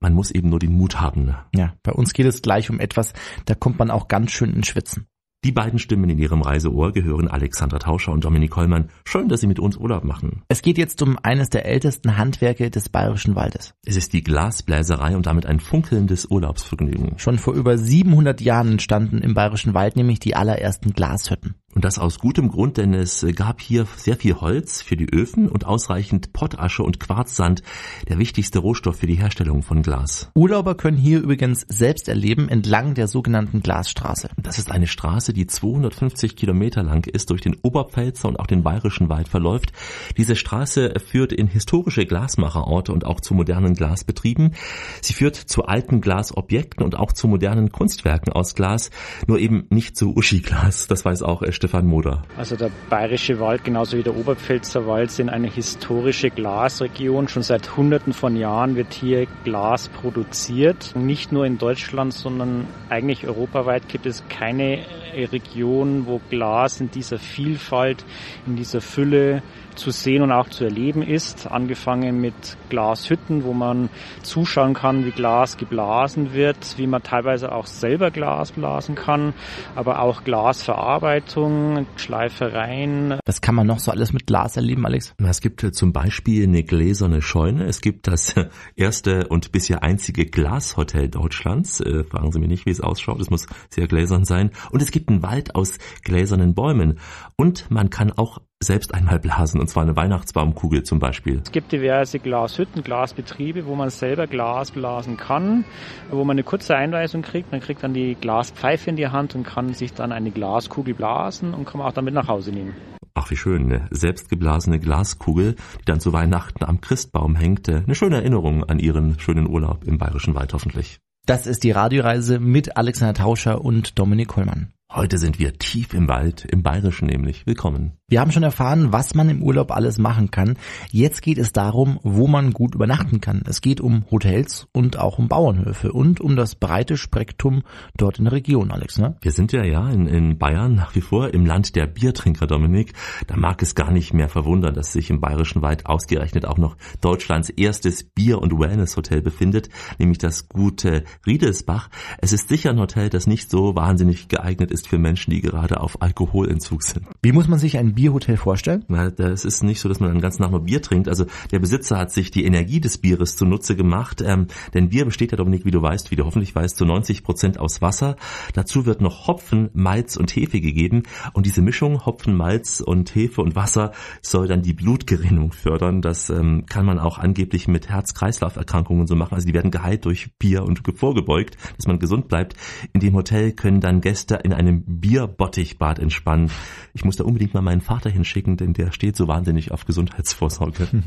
Man 0.00 0.14
muss 0.14 0.30
eben 0.30 0.48
nur 0.48 0.58
den 0.58 0.76
Mut 0.76 1.00
haben. 1.00 1.24
Ne? 1.24 1.38
Ja, 1.54 1.74
bei 1.82 1.92
uns 1.92 2.12
geht 2.12 2.26
es 2.26 2.42
gleich 2.42 2.70
um 2.70 2.80
etwas, 2.80 3.12
da 3.46 3.54
kommt 3.54 3.78
man 3.78 3.90
auch 3.90 4.08
ganz 4.08 4.30
schön 4.30 4.52
ins 4.52 4.68
Schwitzen. 4.68 5.06
Die 5.42 5.52
beiden 5.52 5.78
Stimmen 5.78 6.10
in 6.10 6.18
ihrem 6.18 6.42
Reiseohr 6.42 6.92
gehören 6.92 7.26
Alexandra 7.26 7.78
Tauscher 7.78 8.12
und 8.12 8.22
Dominik 8.26 8.54
Hollmann. 8.56 8.90
Schön, 9.06 9.30
dass 9.30 9.40
Sie 9.40 9.46
mit 9.46 9.58
uns 9.58 9.78
Urlaub 9.78 10.04
machen. 10.04 10.42
Es 10.48 10.60
geht 10.60 10.76
jetzt 10.76 11.00
um 11.00 11.18
eines 11.22 11.48
der 11.48 11.64
ältesten 11.64 12.18
Handwerke 12.18 12.70
des 12.70 12.90
Bayerischen 12.90 13.36
Waldes. 13.36 13.72
Es 13.86 13.96
ist 13.96 14.12
die 14.12 14.22
Glasbläserei 14.22 15.16
und 15.16 15.24
damit 15.24 15.46
ein 15.46 15.58
funkelndes 15.58 16.26
Urlaubsvergnügen. 16.26 17.18
Schon 17.18 17.38
vor 17.38 17.54
über 17.54 17.78
700 17.78 18.42
Jahren 18.42 18.72
entstanden 18.72 19.22
im 19.22 19.32
Bayerischen 19.32 19.72
Wald 19.72 19.96
nämlich 19.96 20.20
die 20.20 20.36
allerersten 20.36 20.92
Glashütten. 20.92 21.54
Und 21.72 21.84
das 21.84 22.00
aus 22.00 22.18
gutem 22.18 22.48
Grund, 22.48 22.78
denn 22.78 22.94
es 22.94 23.24
gab 23.36 23.60
hier 23.60 23.86
sehr 23.96 24.16
viel 24.16 24.34
Holz 24.34 24.82
für 24.82 24.96
die 24.96 25.08
Öfen 25.08 25.48
und 25.48 25.66
ausreichend 25.66 26.32
Pottasche 26.32 26.82
und 26.82 26.98
Quarzsand, 26.98 27.62
der 28.08 28.18
wichtigste 28.18 28.58
Rohstoff 28.58 28.96
für 28.96 29.06
die 29.06 29.14
Herstellung 29.14 29.62
von 29.62 29.82
Glas. 29.82 30.30
Urlauber 30.34 30.74
können 30.74 30.96
hier 30.96 31.20
übrigens 31.20 31.64
selbst 31.68 32.08
erleben 32.08 32.48
entlang 32.48 32.94
der 32.94 33.06
sogenannten 33.06 33.62
Glasstraße. 33.62 34.30
Das 34.36 34.58
ist 34.58 34.72
eine 34.72 34.88
Straße, 34.88 35.32
die 35.32 35.46
250 35.46 36.34
Kilometer 36.34 36.82
lang 36.82 37.06
ist, 37.06 37.30
durch 37.30 37.40
den 37.40 37.56
Oberpfälzer 37.62 38.28
und 38.28 38.40
auch 38.40 38.48
den 38.48 38.64
Bayerischen 38.64 39.08
Wald 39.08 39.28
verläuft. 39.28 39.72
Diese 40.16 40.34
Straße 40.34 40.94
führt 40.98 41.32
in 41.32 41.46
historische 41.46 42.04
Glasmacherorte 42.04 42.92
und 42.92 43.06
auch 43.06 43.20
zu 43.20 43.34
modernen 43.34 43.74
Glasbetrieben. 43.74 44.54
Sie 45.02 45.12
führt 45.12 45.36
zu 45.36 45.66
alten 45.66 46.00
Glasobjekten 46.00 46.84
und 46.84 46.96
auch 46.96 47.12
zu 47.12 47.28
modernen 47.28 47.70
Kunstwerken 47.70 48.32
aus 48.32 48.56
Glas, 48.56 48.90
nur 49.28 49.38
eben 49.38 49.66
nicht 49.70 49.96
zu 49.96 50.16
Uschi-Glas. 50.16 50.88
Das 50.88 51.04
weiß 51.04 51.22
auch 51.22 51.42
Stefan 51.60 51.84
Moder. 51.84 52.22
Also 52.38 52.56
der 52.56 52.70
Bayerische 52.88 53.38
Wald 53.38 53.64
genauso 53.64 53.98
wie 53.98 54.02
der 54.02 54.16
Oberpfälzer 54.16 54.86
Wald 54.86 55.10
sind 55.10 55.28
eine 55.28 55.46
historische 55.46 56.30
Glasregion. 56.30 57.28
Schon 57.28 57.42
seit 57.42 57.76
Hunderten 57.76 58.14
von 58.14 58.34
Jahren 58.34 58.76
wird 58.76 58.94
hier 58.94 59.26
Glas 59.44 59.90
produziert. 59.90 60.94
Nicht 60.96 61.32
nur 61.32 61.44
in 61.44 61.58
Deutschland, 61.58 62.14
sondern 62.14 62.66
eigentlich 62.88 63.26
europaweit 63.26 63.90
gibt 63.90 64.06
es 64.06 64.26
keine 64.30 64.86
Region, 65.14 66.06
wo 66.06 66.22
Glas 66.30 66.80
in 66.80 66.90
dieser 66.90 67.18
Vielfalt, 67.18 68.06
in 68.46 68.56
dieser 68.56 68.80
Fülle 68.80 69.42
zu 69.76 69.90
sehen 69.90 70.22
und 70.22 70.32
auch 70.32 70.48
zu 70.48 70.64
erleben 70.64 71.02
ist. 71.02 71.46
Angefangen 71.46 72.20
mit 72.20 72.56
Glashütten, 72.68 73.44
wo 73.44 73.52
man 73.52 73.90
zuschauen 74.22 74.74
kann, 74.74 75.04
wie 75.04 75.10
Glas 75.10 75.56
geblasen 75.56 76.32
wird, 76.32 76.76
wie 76.78 76.86
man 76.86 77.02
teilweise 77.02 77.52
auch 77.52 77.66
selber 77.66 78.10
Glas 78.10 78.52
blasen 78.52 78.94
kann, 78.94 79.34
aber 79.74 80.00
auch 80.00 80.24
Glasverarbeitung, 80.24 81.86
Schleifereien. 81.96 83.18
Was 83.24 83.40
kann 83.40 83.54
man 83.54 83.66
noch 83.66 83.78
so 83.78 83.90
alles 83.90 84.12
mit 84.12 84.26
Glas 84.26 84.56
erleben, 84.56 84.86
Alex? 84.86 85.14
Es 85.18 85.40
gibt 85.40 85.60
zum 85.74 85.92
Beispiel 85.92 86.44
eine 86.44 86.62
gläserne 86.64 87.22
Scheune. 87.22 87.64
Es 87.64 87.80
gibt 87.80 88.06
das 88.06 88.34
erste 88.76 89.28
und 89.28 89.52
bisher 89.52 89.82
einzige 89.82 90.26
Glashotel 90.26 91.08
Deutschlands. 91.08 91.80
Äh, 91.80 92.04
fragen 92.04 92.32
Sie 92.32 92.38
mich 92.38 92.48
nicht, 92.48 92.66
wie 92.66 92.70
es 92.70 92.80
ausschaut. 92.80 93.20
Es 93.20 93.30
muss 93.30 93.46
sehr 93.68 93.86
gläsern 93.86 94.24
sein. 94.24 94.50
Und 94.70 94.82
es 94.82 94.90
gibt 94.90 95.08
einen 95.08 95.22
Wald 95.22 95.54
aus 95.54 95.78
gläsernen 96.02 96.54
Bäumen. 96.54 96.98
Und 97.36 97.70
man 97.70 97.90
kann 97.90 98.12
auch 98.12 98.40
selbst 98.62 98.94
einmal 98.94 99.18
blasen, 99.18 99.58
und 99.58 99.68
zwar 99.68 99.82
eine 99.82 99.96
Weihnachtsbaumkugel 99.96 100.82
zum 100.82 100.98
Beispiel. 100.98 101.40
Es 101.42 101.50
gibt 101.50 101.72
diverse 101.72 102.18
Glashütten, 102.18 102.82
Glasbetriebe, 102.82 103.64
wo 103.64 103.74
man 103.74 103.88
selber 103.88 104.26
Glas 104.26 104.70
blasen 104.70 105.16
kann, 105.16 105.64
wo 106.10 106.24
man 106.24 106.34
eine 106.34 106.44
kurze 106.44 106.76
Einweisung 106.76 107.22
kriegt. 107.22 107.52
Man 107.52 107.60
kriegt 107.60 107.82
dann 107.82 107.94
die 107.94 108.16
Glaspfeife 108.20 108.90
in 108.90 108.96
die 108.96 109.08
Hand 109.08 109.34
und 109.34 109.44
kann 109.44 109.72
sich 109.72 109.94
dann 109.94 110.12
eine 110.12 110.30
Glaskugel 110.30 110.94
blasen 110.94 111.54
und 111.54 111.64
kann 111.64 111.78
man 111.78 111.88
auch 111.88 111.94
damit 111.94 112.12
nach 112.12 112.28
Hause 112.28 112.52
nehmen. 112.52 112.74
Ach, 113.14 113.30
wie 113.30 113.36
schön, 113.36 113.64
eine 113.64 113.88
selbstgeblasene 113.90 114.78
Glaskugel, 114.78 115.54
die 115.80 115.84
dann 115.86 116.00
zu 116.00 116.12
Weihnachten 116.12 116.64
am 116.64 116.80
Christbaum 116.80 117.36
hängt. 117.36 117.68
Eine 117.68 117.94
schöne 117.94 118.16
Erinnerung 118.16 118.64
an 118.64 118.78
Ihren 118.78 119.18
schönen 119.18 119.48
Urlaub 119.48 119.84
im 119.84 119.98
Bayerischen 119.98 120.34
Wald 120.34 120.52
hoffentlich. 120.52 121.00
Das 121.26 121.46
ist 121.46 121.64
die 121.64 121.70
Radioreise 121.70 122.38
mit 122.38 122.76
Alexander 122.76 123.14
Tauscher 123.14 123.64
und 123.64 123.98
Dominik 123.98 124.28
Kollmann. 124.28 124.72
Heute 124.92 125.18
sind 125.18 125.38
wir 125.38 125.56
tief 125.56 125.94
im 125.94 126.08
Wald, 126.08 126.44
im 126.44 126.64
Bayerischen 126.64 127.06
nämlich. 127.06 127.46
Willkommen. 127.46 127.92
Wir 128.08 128.20
haben 128.20 128.32
schon 128.32 128.42
erfahren, 128.42 128.92
was 128.92 129.14
man 129.14 129.28
im 129.28 129.40
Urlaub 129.40 129.70
alles 129.70 129.98
machen 129.98 130.32
kann. 130.32 130.58
Jetzt 130.90 131.22
geht 131.22 131.38
es 131.38 131.52
darum, 131.52 132.00
wo 132.02 132.26
man 132.26 132.50
gut 132.50 132.74
übernachten 132.74 133.20
kann. 133.20 133.44
Es 133.46 133.60
geht 133.60 133.80
um 133.80 134.04
Hotels 134.10 134.66
und 134.72 134.98
auch 134.98 135.20
um 135.20 135.28
Bauernhöfe 135.28 135.92
und 135.92 136.20
um 136.20 136.34
das 136.34 136.56
breite 136.56 136.96
Spektrum 136.96 137.62
dort 137.96 138.18
in 138.18 138.24
der 138.24 138.32
Region, 138.32 138.72
Alex. 138.72 138.98
Ne? 138.98 139.16
Wir 139.20 139.30
sind 139.30 139.52
ja 139.52 139.62
ja 139.62 139.88
in, 139.88 140.08
in 140.08 140.38
Bayern 140.38 140.74
nach 140.74 140.96
wie 140.96 141.02
vor 141.02 141.32
im 141.32 141.46
Land 141.46 141.76
der 141.76 141.86
Biertrinker, 141.86 142.48
Dominik. 142.48 142.94
Da 143.28 143.36
mag 143.36 143.62
es 143.62 143.76
gar 143.76 143.92
nicht 143.92 144.12
mehr 144.12 144.28
verwundern, 144.28 144.74
dass 144.74 144.92
sich 144.92 145.08
im 145.08 145.20
Bayerischen 145.20 145.62
Wald 145.62 145.86
ausgerechnet 145.86 146.46
auch 146.46 146.58
noch 146.58 146.76
Deutschlands 147.00 147.48
erstes 147.48 148.02
Bier- 148.02 148.42
und 148.42 148.58
Wellness-Hotel 148.58 149.22
befindet, 149.22 149.68
nämlich 150.00 150.18
das 150.18 150.48
gute 150.48 151.04
Riedelsbach. 151.28 151.90
Es 152.18 152.32
ist 152.32 152.48
sicher 152.48 152.70
ein 152.70 152.80
Hotel, 152.80 153.08
das 153.08 153.28
nicht 153.28 153.52
so 153.52 153.76
wahnsinnig 153.76 154.26
geeignet 154.26 154.72
ist 154.72 154.79
für 154.86 154.98
Menschen, 154.98 155.30
die 155.30 155.40
gerade 155.40 155.80
auf 155.80 156.02
Alkoholentzug 156.02 156.82
sind. 156.82 157.06
Wie 157.22 157.32
muss 157.32 157.48
man 157.48 157.58
sich 157.58 157.78
ein 157.78 157.94
Bierhotel 157.94 158.36
vorstellen? 158.36 158.84
Na, 158.88 159.10
das 159.10 159.44
ist 159.44 159.62
nicht 159.62 159.80
so, 159.80 159.88
dass 159.88 160.00
man 160.00 160.10
dann 160.10 160.20
ganz 160.20 160.38
nach 160.38 160.50
nur 160.50 160.60
Bier 160.60 160.82
trinkt. 160.82 161.08
Also 161.08 161.26
der 161.50 161.58
Besitzer 161.58 161.98
hat 161.98 162.12
sich 162.12 162.30
die 162.30 162.44
Energie 162.44 162.80
des 162.80 162.98
Bieres 162.98 163.36
zunutze 163.36 163.76
gemacht, 163.76 164.22
ähm, 164.24 164.46
denn 164.74 164.90
Bier 164.90 165.04
besteht 165.04 165.32
ja, 165.32 165.36
Dominik, 165.36 165.64
wie 165.64 165.70
du 165.70 165.82
weißt, 165.82 166.10
wie 166.10 166.16
du 166.16 166.24
hoffentlich 166.24 166.54
weißt, 166.54 166.76
zu 166.76 166.84
90 166.84 167.22
Prozent 167.22 167.58
aus 167.58 167.82
Wasser. 167.82 168.16
Dazu 168.54 168.86
wird 168.86 169.00
noch 169.00 169.26
Hopfen, 169.26 169.70
Malz 169.72 170.16
und 170.16 170.34
Hefe 170.34 170.60
gegeben 170.60 171.02
und 171.32 171.46
diese 171.46 171.62
Mischung 171.62 172.04
Hopfen, 172.06 172.36
Malz 172.36 172.80
und 172.80 173.14
Hefe 173.14 173.42
und 173.42 173.56
Wasser 173.56 173.92
soll 174.22 174.48
dann 174.48 174.62
die 174.62 174.72
Blutgerinnung 174.72 175.52
fördern. 175.52 176.02
Das 176.02 176.30
ähm, 176.30 176.66
kann 176.66 176.86
man 176.86 176.98
auch 176.98 177.18
angeblich 177.18 177.68
mit 177.68 177.88
Herz-Kreislauf-Erkrankungen 177.88 179.06
so 179.06 179.16
machen. 179.16 179.34
Also 179.34 179.46
die 179.46 179.54
werden 179.54 179.70
geheilt 179.70 180.04
durch 180.04 180.36
Bier 180.38 180.64
und 180.64 180.82
vorgebeugt, 180.96 181.56
dass 181.76 181.86
man 181.86 181.98
gesund 181.98 182.28
bleibt. 182.28 182.56
In 182.92 183.00
dem 183.00 183.14
Hotel 183.14 183.52
können 183.52 183.80
dann 183.80 184.00
Gäste 184.00 184.36
in 184.36 184.52
einem 184.70 184.84
Bierbottichbad 184.86 185.98
entspannen. 185.98 186.50
Ich 186.94 187.04
muss 187.04 187.16
da 187.16 187.24
unbedingt 187.24 187.54
mal 187.54 187.60
meinen 187.60 187.80
Vater 187.80 188.10
hinschicken, 188.10 188.56
denn 188.56 188.72
der 188.72 188.92
steht 188.92 189.16
so 189.16 189.28
wahnsinnig 189.28 189.72
auf 189.72 189.84
Gesundheitsvorsorge. 189.84 190.88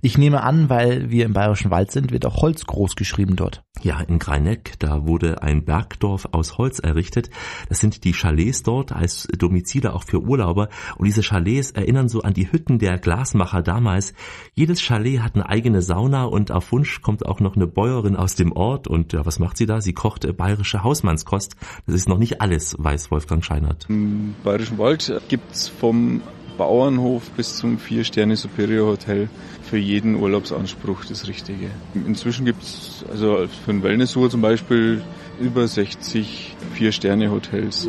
Ich 0.00 0.18
nehme 0.18 0.42
an, 0.42 0.68
weil 0.68 1.10
wir 1.10 1.24
im 1.24 1.32
Bayerischen 1.32 1.70
Wald 1.70 1.92
sind, 1.92 2.10
wird 2.10 2.26
auch 2.26 2.42
Holz 2.42 2.66
groß 2.66 2.96
geschrieben 2.96 3.36
dort. 3.36 3.62
Ja, 3.82 4.00
in 4.00 4.18
Greineck, 4.18 4.74
da 4.78 5.06
wurde 5.06 5.42
ein 5.42 5.64
Bergdorf 5.64 6.28
aus 6.32 6.58
Holz 6.58 6.78
errichtet. 6.78 7.30
Das 7.68 7.80
sind 7.80 8.04
die 8.04 8.12
Chalets 8.12 8.62
dort 8.62 8.92
als 8.92 9.28
Domizile 9.36 9.94
auch 9.94 10.04
für 10.04 10.20
Urlauber. 10.20 10.68
Und 10.96 11.06
diese 11.06 11.22
Chalets 11.22 11.70
erinnern 11.70 12.08
so 12.08 12.22
an 12.22 12.34
die 12.34 12.50
Hütten 12.50 12.78
der 12.78 12.98
Glasmacher 12.98 13.62
damals. 13.62 14.12
Jedes 14.54 14.80
Chalet 14.80 15.20
hat 15.20 15.34
eine 15.34 15.48
eigene 15.48 15.82
Sauna 15.82 16.24
und 16.24 16.50
auf 16.50 16.72
Wunsch 16.72 17.00
kommt 17.00 17.24
auch 17.26 17.40
noch 17.40 17.54
eine 17.56 17.66
Bäuerin 17.66 18.16
aus 18.16 18.34
dem 18.34 18.52
Ort. 18.52 18.88
Und 18.88 19.12
ja, 19.12 19.24
was 19.24 19.38
macht 19.38 19.56
sie 19.56 19.66
da? 19.66 19.80
Sie 19.80 19.92
kocht 19.92 20.26
bayerische 20.36 20.82
Hausmannskost. 20.82 21.56
Das 21.86 21.94
ist 21.94 22.08
noch 22.08 22.18
nicht 22.18 22.40
alles, 22.40 22.76
weiß 22.78 23.10
Wolfgang 23.12 23.44
Scheinert. 23.44 23.86
Im 23.88 24.34
Bayerischen 24.42 24.78
Wald 24.78 25.12
gibt's 25.28 25.68
vom 25.68 26.22
Bauernhof 26.56 27.30
bis 27.32 27.58
zum 27.58 27.78
Vier-Sterne 27.78 28.36
Superior 28.36 28.88
Hotel 28.88 29.28
für 29.62 29.76
jeden 29.76 30.16
Urlaubsanspruch 30.16 31.04
das 31.04 31.28
Richtige. 31.28 31.70
Inzwischen 31.94 32.46
gibt's 32.46 33.04
also 33.10 33.46
für 33.64 33.70
ein 33.70 33.82
Wellnessuhr 33.82 34.30
zum 34.30 34.40
Beispiel 34.40 35.02
über 35.38 35.68
60 35.68 36.56
Vier-Sterne-Hotels. 36.74 37.86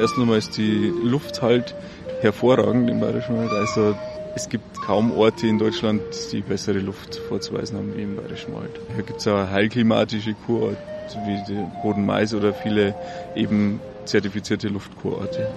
Erst 0.00 0.18
einmal 0.18 0.38
ist 0.38 0.56
die 0.56 0.92
Luft 1.02 1.42
halt 1.42 1.74
hervorragend 2.22 2.88
im 2.88 3.00
Bayerischen 3.00 3.36
Wald. 3.36 3.50
Also 3.50 3.94
es 4.36 4.50
gibt 4.50 4.82
kaum 4.82 5.12
Orte 5.12 5.46
in 5.46 5.58
Deutschland, 5.58 6.02
die 6.30 6.42
bessere 6.42 6.78
Luft 6.78 7.16
vorzuweisen 7.16 7.78
haben 7.78 7.96
wie 7.96 8.02
im 8.02 8.16
Bayerischen 8.16 8.54
Wald. 8.54 8.70
Hier 8.94 9.02
gibt 9.02 9.20
es 9.20 9.26
auch 9.26 9.50
heilklimatische 9.50 10.34
Kurorte 10.46 10.76
wie 11.24 11.82
Bodenmais 11.82 12.34
oder 12.34 12.52
viele 12.52 12.94
eben 13.34 13.80
zertifizierte 14.04 14.68
Luftkurorte. 14.68 15.48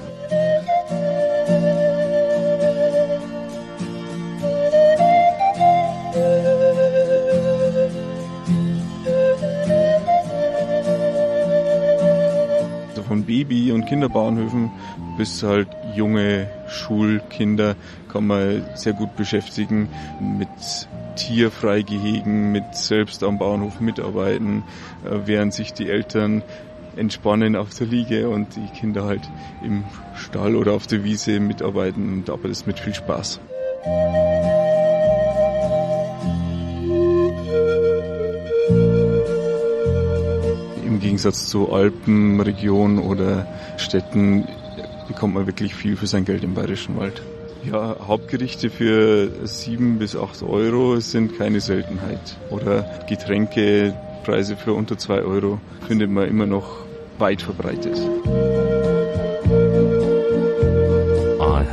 Also 12.89 13.03
von 13.03 13.25
Baby- 13.25 13.73
und 13.73 13.85
Kinderbauernhöfen 13.85 14.71
bis 15.17 15.43
halt 15.43 15.67
junge 15.95 16.47
Schulkinder 16.69 17.75
kann 18.11 18.27
man 18.27 18.63
sehr 18.75 18.93
gut 18.93 19.15
beschäftigen 19.15 19.89
mit 20.19 20.47
Tierfreigehegen, 21.15 22.51
mit 22.51 22.75
selbst 22.75 23.23
am 23.23 23.37
Bauernhof 23.37 23.79
mitarbeiten, 23.79 24.63
äh, 25.03 25.19
während 25.25 25.53
sich 25.53 25.73
die 25.73 25.89
Eltern 25.89 26.43
entspannen 26.95 27.55
auf 27.55 27.73
der 27.73 27.87
Liege 27.87 28.29
und 28.29 28.55
die 28.55 28.67
Kinder 28.67 29.05
halt 29.05 29.21
im 29.63 29.83
Stall 30.15 30.55
oder 30.55 30.73
auf 30.73 30.87
der 30.87 31.03
Wiese 31.03 31.39
mitarbeiten 31.39 32.13
und 32.13 32.29
aber 32.29 32.47
das 32.47 32.65
mit 32.65 32.79
viel 32.79 32.93
Spaß. 32.93 33.39
Im 40.85 40.99
Gegensatz 40.99 41.47
zu 41.47 41.71
Alpenregionen 41.71 42.99
oder 42.99 43.47
Städten 43.77 44.47
bekommt 45.09 45.33
man 45.33 45.45
wirklich 45.47 45.75
viel 45.75 45.97
für 45.97 46.07
sein 46.07 46.23
Geld 46.23 46.43
im 46.45 46.53
Bayerischen 46.53 46.97
Wald. 46.97 47.21
Ja, 47.69 47.97
Hauptgerichte 48.07 48.69
für 48.69 49.29
sieben 49.45 49.99
bis 49.99 50.15
acht 50.15 50.41
Euro 50.43 51.01
sind 51.01 51.37
keine 51.37 51.59
Seltenheit. 51.59 52.37
Oder 52.49 53.01
Getränkepreise 53.09 54.55
für 54.55 54.71
unter 54.71 54.97
zwei 54.97 55.21
Euro 55.23 55.59
findet 55.85 56.09
man 56.09 56.29
immer 56.29 56.45
noch 56.45 56.85
weit 57.17 57.41
verbreitet. 57.41 57.99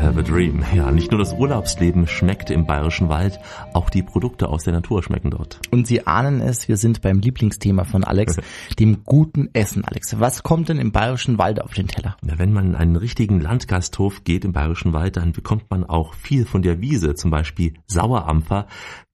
Have 0.06 0.20
a 0.20 0.22
dream. 0.22 0.62
Ja, 0.72 0.92
nicht 0.92 1.10
nur 1.10 1.18
das 1.18 1.32
Urlaubsleben 1.32 2.06
schmeckt 2.06 2.50
im 2.50 2.64
Bayerischen 2.64 3.08
Wald, 3.08 3.40
auch 3.72 3.90
die 3.90 4.04
Produkte 4.04 4.48
aus 4.48 4.62
der 4.62 4.72
Natur 4.72 5.02
schmecken 5.02 5.30
dort. 5.30 5.58
Und 5.72 5.88
Sie 5.88 6.06
ahnen 6.06 6.40
es, 6.40 6.68
wir 6.68 6.76
sind 6.76 7.02
beim 7.02 7.18
Lieblingsthema 7.18 7.82
von 7.82 8.04
Alex, 8.04 8.36
dem 8.78 9.02
guten 9.04 9.50
Essen. 9.52 9.84
Alex, 9.84 10.20
was 10.20 10.44
kommt 10.44 10.68
denn 10.68 10.78
im 10.78 10.92
Bayerischen 10.92 11.38
Wald 11.38 11.60
auf 11.60 11.74
den 11.74 11.88
Teller? 11.88 12.16
Ja, 12.24 12.38
wenn 12.38 12.52
man 12.52 12.66
in 12.66 12.74
einen 12.76 12.96
richtigen 12.96 13.40
Landgasthof 13.40 14.22
geht 14.22 14.44
im 14.44 14.52
Bayerischen 14.52 14.92
Wald, 14.92 15.16
dann 15.16 15.32
bekommt 15.32 15.70
man 15.70 15.82
auch 15.84 16.14
viel 16.14 16.46
von 16.46 16.62
der 16.62 16.80
Wiese, 16.80 17.14
zum 17.14 17.32
Beispiel 17.32 17.74
Sauerampfer. 17.88 18.68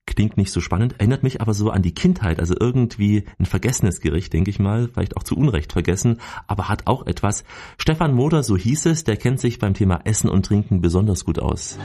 Klingt 0.05 0.37
nicht 0.37 0.51
so 0.51 0.59
spannend, 0.61 0.95
erinnert 0.99 1.23
mich 1.23 1.41
aber 1.41 1.53
so 1.53 1.69
an 1.69 1.81
die 1.81 1.93
Kindheit, 1.93 2.39
also 2.39 2.55
irgendwie 2.59 3.25
ein 3.39 3.45
vergessenes 3.45 4.01
Gericht, 4.01 4.33
denke 4.33 4.49
ich 4.49 4.59
mal, 4.59 4.89
vielleicht 4.89 5.17
auch 5.17 5.23
zu 5.23 5.37
Unrecht 5.37 5.73
vergessen, 5.73 6.19
aber 6.45 6.67
hat 6.69 6.87
auch 6.87 7.07
etwas. 7.07 7.43
Stefan 7.77 8.13
Moder, 8.13 8.43
so 8.43 8.57
hieß 8.57 8.85
es, 8.87 9.05
der 9.05 9.17
kennt 9.17 9.39
sich 9.39 9.59
beim 9.59 9.73
Thema 9.73 10.01
Essen 10.03 10.29
und 10.29 10.45
Trinken 10.45 10.81
besonders 10.81 11.23
gut 11.25 11.39
aus. 11.39 11.79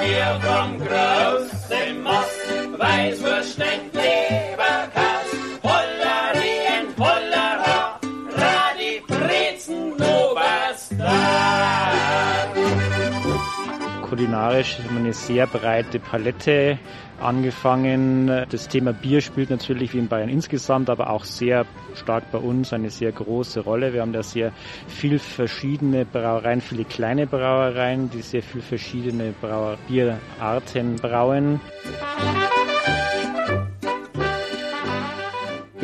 Trinken 0.00 1.43
Kulinarisch 14.14 14.78
ist 14.78 14.88
eine 14.96 15.12
sehr 15.12 15.48
breite 15.48 15.98
Palette 15.98 16.78
angefangen. 17.20 18.28
Das 18.48 18.68
Thema 18.68 18.92
Bier 18.92 19.20
spielt 19.20 19.50
natürlich 19.50 19.92
wie 19.92 19.98
in 19.98 20.06
Bayern 20.06 20.28
insgesamt, 20.28 20.88
aber 20.88 21.10
auch 21.10 21.24
sehr 21.24 21.66
stark 21.96 22.30
bei 22.30 22.38
uns 22.38 22.72
eine 22.72 22.90
sehr 22.90 23.10
große 23.10 23.58
Rolle. 23.58 23.92
Wir 23.92 24.02
haben 24.02 24.12
da 24.12 24.22
sehr 24.22 24.52
viel 24.86 25.18
verschiedene 25.18 26.04
Brauereien, 26.04 26.60
viele 26.60 26.84
kleine 26.84 27.26
Brauereien, 27.26 28.08
die 28.08 28.22
sehr 28.22 28.44
viel 28.44 28.60
verschiedene 28.60 29.34
Brauer 29.40 29.78
Bierarten 29.88 30.94
brauen. 30.94 31.60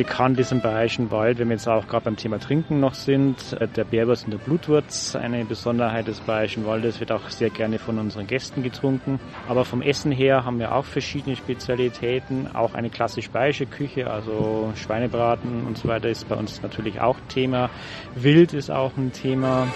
Bekannt 0.01 0.39
ist 0.39 0.51
im 0.51 0.61
Bayerischen 0.61 1.11
Wald, 1.11 1.37
wenn 1.37 1.49
wir 1.49 1.57
jetzt 1.57 1.67
auch 1.67 1.87
gerade 1.87 2.05
beim 2.05 2.15
Thema 2.15 2.39
Trinken 2.39 2.79
noch 2.79 2.95
sind, 2.95 3.55
der 3.75 3.83
Bärwurst 3.83 4.25
und 4.25 4.31
der 4.31 4.39
Blutwurz. 4.39 5.15
Eine 5.15 5.45
Besonderheit 5.45 6.07
des 6.07 6.21
Bayerischen 6.21 6.65
Waldes 6.65 6.99
wird 6.99 7.11
auch 7.11 7.29
sehr 7.29 7.51
gerne 7.51 7.77
von 7.77 7.99
unseren 7.99 8.25
Gästen 8.25 8.63
getrunken. 8.63 9.19
Aber 9.47 9.63
vom 9.63 9.83
Essen 9.83 10.11
her 10.11 10.43
haben 10.43 10.57
wir 10.57 10.73
auch 10.73 10.85
verschiedene 10.85 11.35
Spezialitäten. 11.35 12.47
Auch 12.55 12.73
eine 12.73 12.89
klassisch 12.89 13.29
bayerische 13.29 13.67
Küche, 13.67 14.09
also 14.09 14.73
Schweinebraten 14.75 15.67
und 15.67 15.77
so 15.77 15.87
weiter 15.87 16.09
ist 16.09 16.27
bei 16.27 16.35
uns 16.35 16.63
natürlich 16.63 16.99
auch 16.99 17.17
Thema. 17.27 17.69
Wild 18.15 18.53
ist 18.53 18.71
auch 18.71 18.97
ein 18.97 19.13
Thema. 19.13 19.67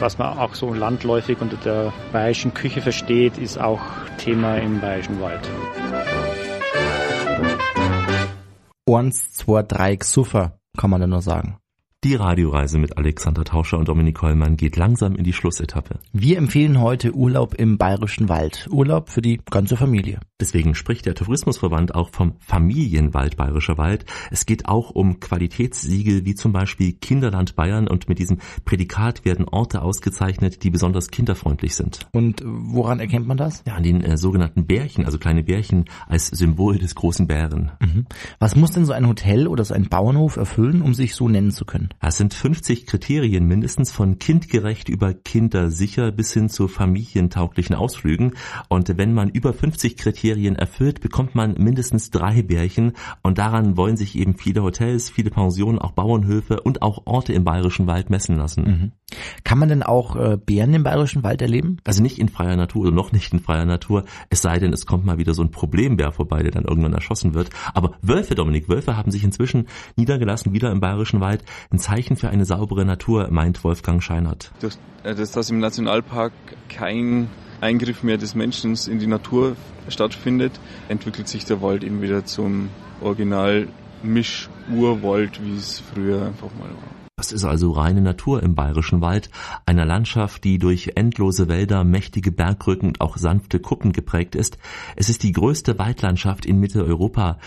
Was 0.00 0.18
man 0.18 0.36
auch 0.38 0.56
so 0.56 0.74
landläufig 0.74 1.40
unter 1.40 1.56
der 1.56 1.92
bayerischen 2.10 2.52
Küche 2.52 2.80
versteht, 2.80 3.38
ist 3.38 3.60
auch 3.60 3.80
Thema 4.16 4.56
im 4.56 4.80
Bayerischen 4.80 5.20
Wald. 5.20 5.48
Eins, 8.88 9.32
zwei, 9.32 9.62
drei, 9.62 9.96
Xuffer, 9.96 10.60
kann 10.76 10.90
man 10.90 11.00
da 11.00 11.06
nur 11.06 11.22
sagen. 11.22 11.58
Die 12.04 12.14
Radioreise 12.14 12.78
mit 12.78 12.96
Alexander 12.96 13.42
Tauscher 13.42 13.76
und 13.76 13.88
Dominik 13.88 14.22
Hollmann 14.22 14.56
geht 14.56 14.76
langsam 14.76 15.16
in 15.16 15.24
die 15.24 15.32
Schlussetappe. 15.32 15.98
Wir 16.12 16.38
empfehlen 16.38 16.80
heute 16.80 17.12
Urlaub 17.12 17.54
im 17.54 17.76
Bayerischen 17.76 18.28
Wald. 18.28 18.68
Urlaub 18.70 19.08
für 19.08 19.20
die 19.20 19.40
ganze 19.50 19.76
Familie. 19.76 20.20
Deswegen 20.40 20.76
spricht 20.76 21.06
der 21.06 21.16
Tourismusverband 21.16 21.96
auch 21.96 22.10
vom 22.10 22.36
Familienwald 22.38 23.36
Bayerischer 23.36 23.78
Wald. 23.78 24.04
Es 24.30 24.46
geht 24.46 24.68
auch 24.68 24.90
um 24.90 25.18
Qualitätssiegel 25.18 26.24
wie 26.24 26.36
zum 26.36 26.52
Beispiel 26.52 26.92
Kinderland 26.92 27.56
Bayern 27.56 27.88
und 27.88 28.08
mit 28.08 28.20
diesem 28.20 28.38
Prädikat 28.64 29.24
werden 29.24 29.48
Orte 29.48 29.82
ausgezeichnet, 29.82 30.62
die 30.62 30.70
besonders 30.70 31.08
kinderfreundlich 31.10 31.74
sind. 31.74 32.06
Und 32.12 32.44
woran 32.46 33.00
erkennt 33.00 33.26
man 33.26 33.38
das? 33.38 33.64
Ja, 33.66 33.74
an 33.74 33.82
den 33.82 34.04
äh, 34.04 34.16
sogenannten 34.16 34.68
Bärchen, 34.68 35.04
also 35.04 35.18
kleine 35.18 35.42
Bärchen 35.42 35.86
als 36.06 36.28
Symbol 36.28 36.78
des 36.78 36.94
großen 36.94 37.26
Bären. 37.26 37.72
Mhm. 37.80 38.06
Was 38.38 38.54
muss 38.54 38.70
denn 38.70 38.84
so 38.84 38.92
ein 38.92 39.08
Hotel 39.08 39.48
oder 39.48 39.64
so 39.64 39.74
ein 39.74 39.88
Bauernhof 39.88 40.36
erfüllen, 40.36 40.80
um 40.80 40.94
sich 40.94 41.16
so 41.16 41.28
nennen 41.28 41.50
zu 41.50 41.64
können? 41.64 41.87
Es 42.00 42.16
sind 42.16 42.34
50 42.34 42.86
Kriterien 42.86 43.46
mindestens 43.46 43.92
von 43.92 44.18
kindgerecht 44.18 44.88
über 44.88 45.14
kindersicher 45.14 46.12
bis 46.12 46.32
hin 46.32 46.48
zu 46.48 46.68
familientauglichen 46.68 47.74
Ausflügen. 47.74 48.34
Und 48.68 48.96
wenn 48.96 49.14
man 49.14 49.28
über 49.28 49.52
50 49.52 49.96
Kriterien 49.96 50.56
erfüllt, 50.56 51.00
bekommt 51.00 51.34
man 51.34 51.54
mindestens 51.58 52.10
drei 52.10 52.42
Bärchen. 52.42 52.92
Und 53.22 53.38
daran 53.38 53.76
wollen 53.76 53.96
sich 53.96 54.16
eben 54.16 54.36
viele 54.36 54.62
Hotels, 54.62 55.10
viele 55.10 55.30
Pensionen, 55.30 55.78
auch 55.78 55.92
Bauernhöfe 55.92 56.60
und 56.60 56.82
auch 56.82 57.06
Orte 57.06 57.32
im 57.32 57.44
Bayerischen 57.44 57.86
Wald 57.86 58.10
messen 58.10 58.36
lassen. 58.36 58.64
Mhm. 58.64 58.92
Kann 59.44 59.58
man 59.58 59.68
denn 59.68 59.82
auch 59.82 60.16
äh, 60.16 60.36
Bären 60.36 60.74
im 60.74 60.82
Bayerischen 60.82 61.22
Wald 61.22 61.40
erleben? 61.40 61.78
Also 61.84 62.02
nicht 62.02 62.18
in 62.18 62.28
freier 62.28 62.56
Natur 62.56 62.82
oder 62.82 62.90
noch 62.90 63.12
nicht 63.12 63.32
in 63.32 63.40
freier 63.40 63.64
Natur. 63.64 64.04
Es 64.28 64.42
sei 64.42 64.58
denn, 64.58 64.72
es 64.72 64.86
kommt 64.86 65.06
mal 65.06 65.18
wieder 65.18 65.34
so 65.34 65.42
ein 65.42 65.50
Problembär 65.50 66.12
vorbei, 66.12 66.42
der 66.42 66.52
dann 66.52 66.64
irgendwann 66.64 66.92
erschossen 66.92 67.34
wird. 67.34 67.50
Aber 67.74 67.92
Wölfe, 68.02 68.34
Dominik, 68.34 68.68
Wölfe 68.68 68.96
haben 68.96 69.10
sich 69.10 69.24
inzwischen 69.24 69.66
niedergelassen, 69.96 70.52
wieder 70.52 70.70
im 70.70 70.80
Bayerischen 70.80 71.20
Wald. 71.20 71.42
Ein 71.70 71.78
Zeichen 71.78 72.16
für 72.16 72.28
eine 72.28 72.44
saubere 72.44 72.84
Natur, 72.84 73.28
meint 73.30 73.64
Wolfgang 73.64 74.02
Scheinert. 74.02 74.52
Durch 74.60 74.76
äh, 75.04 75.14
das, 75.14 75.32
dass 75.32 75.50
im 75.50 75.58
Nationalpark 75.58 76.32
kein 76.68 77.28
Eingriff 77.60 78.02
mehr 78.02 78.18
des 78.18 78.34
Menschen 78.34 78.76
in 78.88 78.98
die 78.98 79.06
Natur 79.06 79.56
stattfindet, 79.88 80.60
entwickelt 80.88 81.28
sich 81.28 81.44
der 81.44 81.62
Wald 81.62 81.82
eben 81.82 82.02
wieder 82.02 82.24
zum 82.24 82.68
Original 83.00 83.68
Misch-Urwald, 84.02 85.42
wie 85.42 85.56
es 85.56 85.80
früher 85.80 86.26
einfach 86.26 86.50
mal 86.58 86.68
war. 86.68 86.97
Das 87.18 87.32
ist 87.32 87.44
also 87.44 87.72
reine 87.72 88.00
Natur 88.00 88.44
im 88.44 88.54
Bayerischen 88.54 89.00
Wald, 89.00 89.28
einer 89.66 89.84
Landschaft, 89.84 90.44
die 90.44 90.58
durch 90.58 90.92
endlose 90.94 91.48
Wälder, 91.48 91.82
mächtige 91.82 92.30
Bergrücken 92.30 92.86
und 92.86 93.00
auch 93.00 93.16
sanfte 93.16 93.58
Kuppen 93.58 93.90
geprägt 93.90 94.36
ist. 94.36 94.56
Es 94.94 95.08
ist 95.08 95.24
die 95.24 95.32
größte 95.32 95.80
Waldlandschaft 95.80 96.46
in 96.46 96.60
Mitteleuropa. 96.60 97.38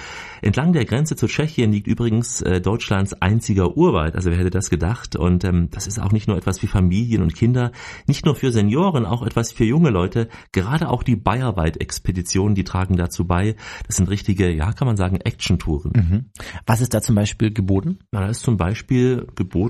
Entlang 0.42 0.74
der 0.74 0.84
Grenze 0.84 1.16
zu 1.16 1.28
Tschechien 1.28 1.72
liegt 1.72 1.88
übrigens 1.88 2.42
äh, 2.42 2.60
Deutschlands 2.60 3.14
einziger 3.14 3.78
Urwald, 3.78 4.16
also 4.16 4.30
wer 4.30 4.38
hätte 4.38 4.50
das 4.50 4.70
gedacht? 4.70 5.16
Und 5.16 5.46
ähm, 5.46 5.70
das 5.72 5.88
ist 5.88 6.00
auch 6.00 6.12
nicht 6.12 6.28
nur 6.28 6.36
etwas 6.36 6.60
für 6.60 6.68
Familien 6.68 7.22
und 7.22 7.34
Kinder, 7.34 7.72
nicht 8.08 8.26
nur 8.26 8.36
für 8.36 8.52
Senioren, 8.52 9.06
auch 9.06 9.26
etwas 9.26 9.54
für 9.54 9.64
junge 9.64 9.90
Leute. 9.90 10.28
Gerade 10.52 10.90
auch 10.90 11.02
die 11.02 11.16
Bayerwald-Expeditionen, 11.16 12.56
die 12.56 12.66
tragen 12.66 12.98
dazu 12.98 13.26
bei. 13.26 13.56
Das 13.88 13.96
sind 13.96 14.10
richtige, 14.10 14.52
ja, 14.52 14.74
kann 14.74 14.88
man 14.88 14.98
sagen, 14.98 15.22
Action-Touren. 15.22 15.92
Mhm. 15.96 16.26
Was 16.66 16.82
ist 16.82 16.94
da 16.94 17.02
zum 17.02 17.16
Beispiel 17.16 17.54
geboten? 17.54 18.00
Na, 18.12 18.20
da 18.20 18.28
ist 18.28 18.42
zum 18.42 18.58
Beispiel 18.58 19.28
geboten, 19.36 19.61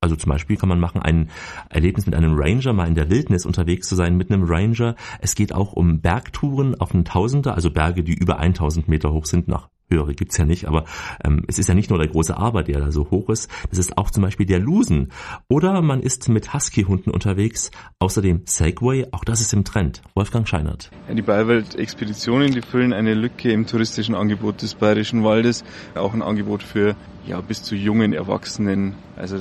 also 0.00 0.14
zum 0.14 0.30
Beispiel 0.30 0.56
kann 0.56 0.68
man 0.68 0.80
machen 0.80 1.02
ein 1.02 1.30
Erlebnis 1.70 2.06
mit 2.06 2.14
einem 2.14 2.34
Ranger, 2.38 2.72
mal 2.72 2.86
in 2.86 2.94
der 2.94 3.10
Wildnis 3.10 3.44
unterwegs 3.46 3.88
zu 3.88 3.96
sein 3.96 4.16
mit 4.16 4.30
einem 4.30 4.44
Ranger. 4.44 4.94
Es 5.20 5.34
geht 5.34 5.52
auch 5.52 5.72
um 5.72 6.00
Bergtouren 6.00 6.80
auf 6.80 6.94
einen 6.94 7.04
Tausender, 7.04 7.54
also 7.54 7.70
Berge, 7.70 8.04
die 8.04 8.14
über 8.14 8.38
1000 8.38 8.88
Meter 8.88 9.12
hoch 9.12 9.26
sind 9.26 9.48
nach 9.48 9.68
höhere 9.90 10.14
gibt's 10.14 10.36
ja 10.36 10.44
nicht, 10.44 10.66
aber 10.66 10.84
ähm, 11.24 11.44
es 11.48 11.58
ist 11.58 11.68
ja 11.68 11.74
nicht 11.74 11.90
nur 11.90 11.98
der 11.98 12.08
große 12.08 12.36
Aber, 12.36 12.62
der 12.62 12.80
da 12.80 12.90
so 12.90 13.10
hoch 13.10 13.30
ist, 13.30 13.50
das 13.70 13.78
ist 13.78 13.98
auch 13.98 14.10
zum 14.10 14.22
Beispiel 14.22 14.46
der 14.46 14.58
Lusen. 14.58 15.12
Oder 15.48 15.80
man 15.82 16.00
ist 16.00 16.28
mit 16.28 16.54
Husky-Hunden 16.54 17.10
unterwegs, 17.10 17.70
außerdem 17.98 18.42
Segway, 18.44 19.06
auch 19.12 19.24
das 19.24 19.40
ist 19.40 19.52
im 19.52 19.64
Trend. 19.64 20.02
Wolfgang 20.14 20.46
Scheinert. 20.46 20.90
Die 21.12 21.22
Bayerwelt-Expeditionen, 21.22 22.52
die 22.52 22.62
füllen 22.62 22.92
eine 22.92 23.14
Lücke 23.14 23.50
im 23.52 23.66
touristischen 23.66 24.14
Angebot 24.14 24.62
des 24.62 24.74
Bayerischen 24.74 25.24
Waldes, 25.24 25.64
auch 25.94 26.14
ein 26.14 26.22
Angebot 26.22 26.62
für 26.62 26.96
ja 27.26 27.40
bis 27.40 27.62
zu 27.62 27.74
jungen 27.74 28.12
Erwachsenen, 28.12 28.94
also 29.16 29.38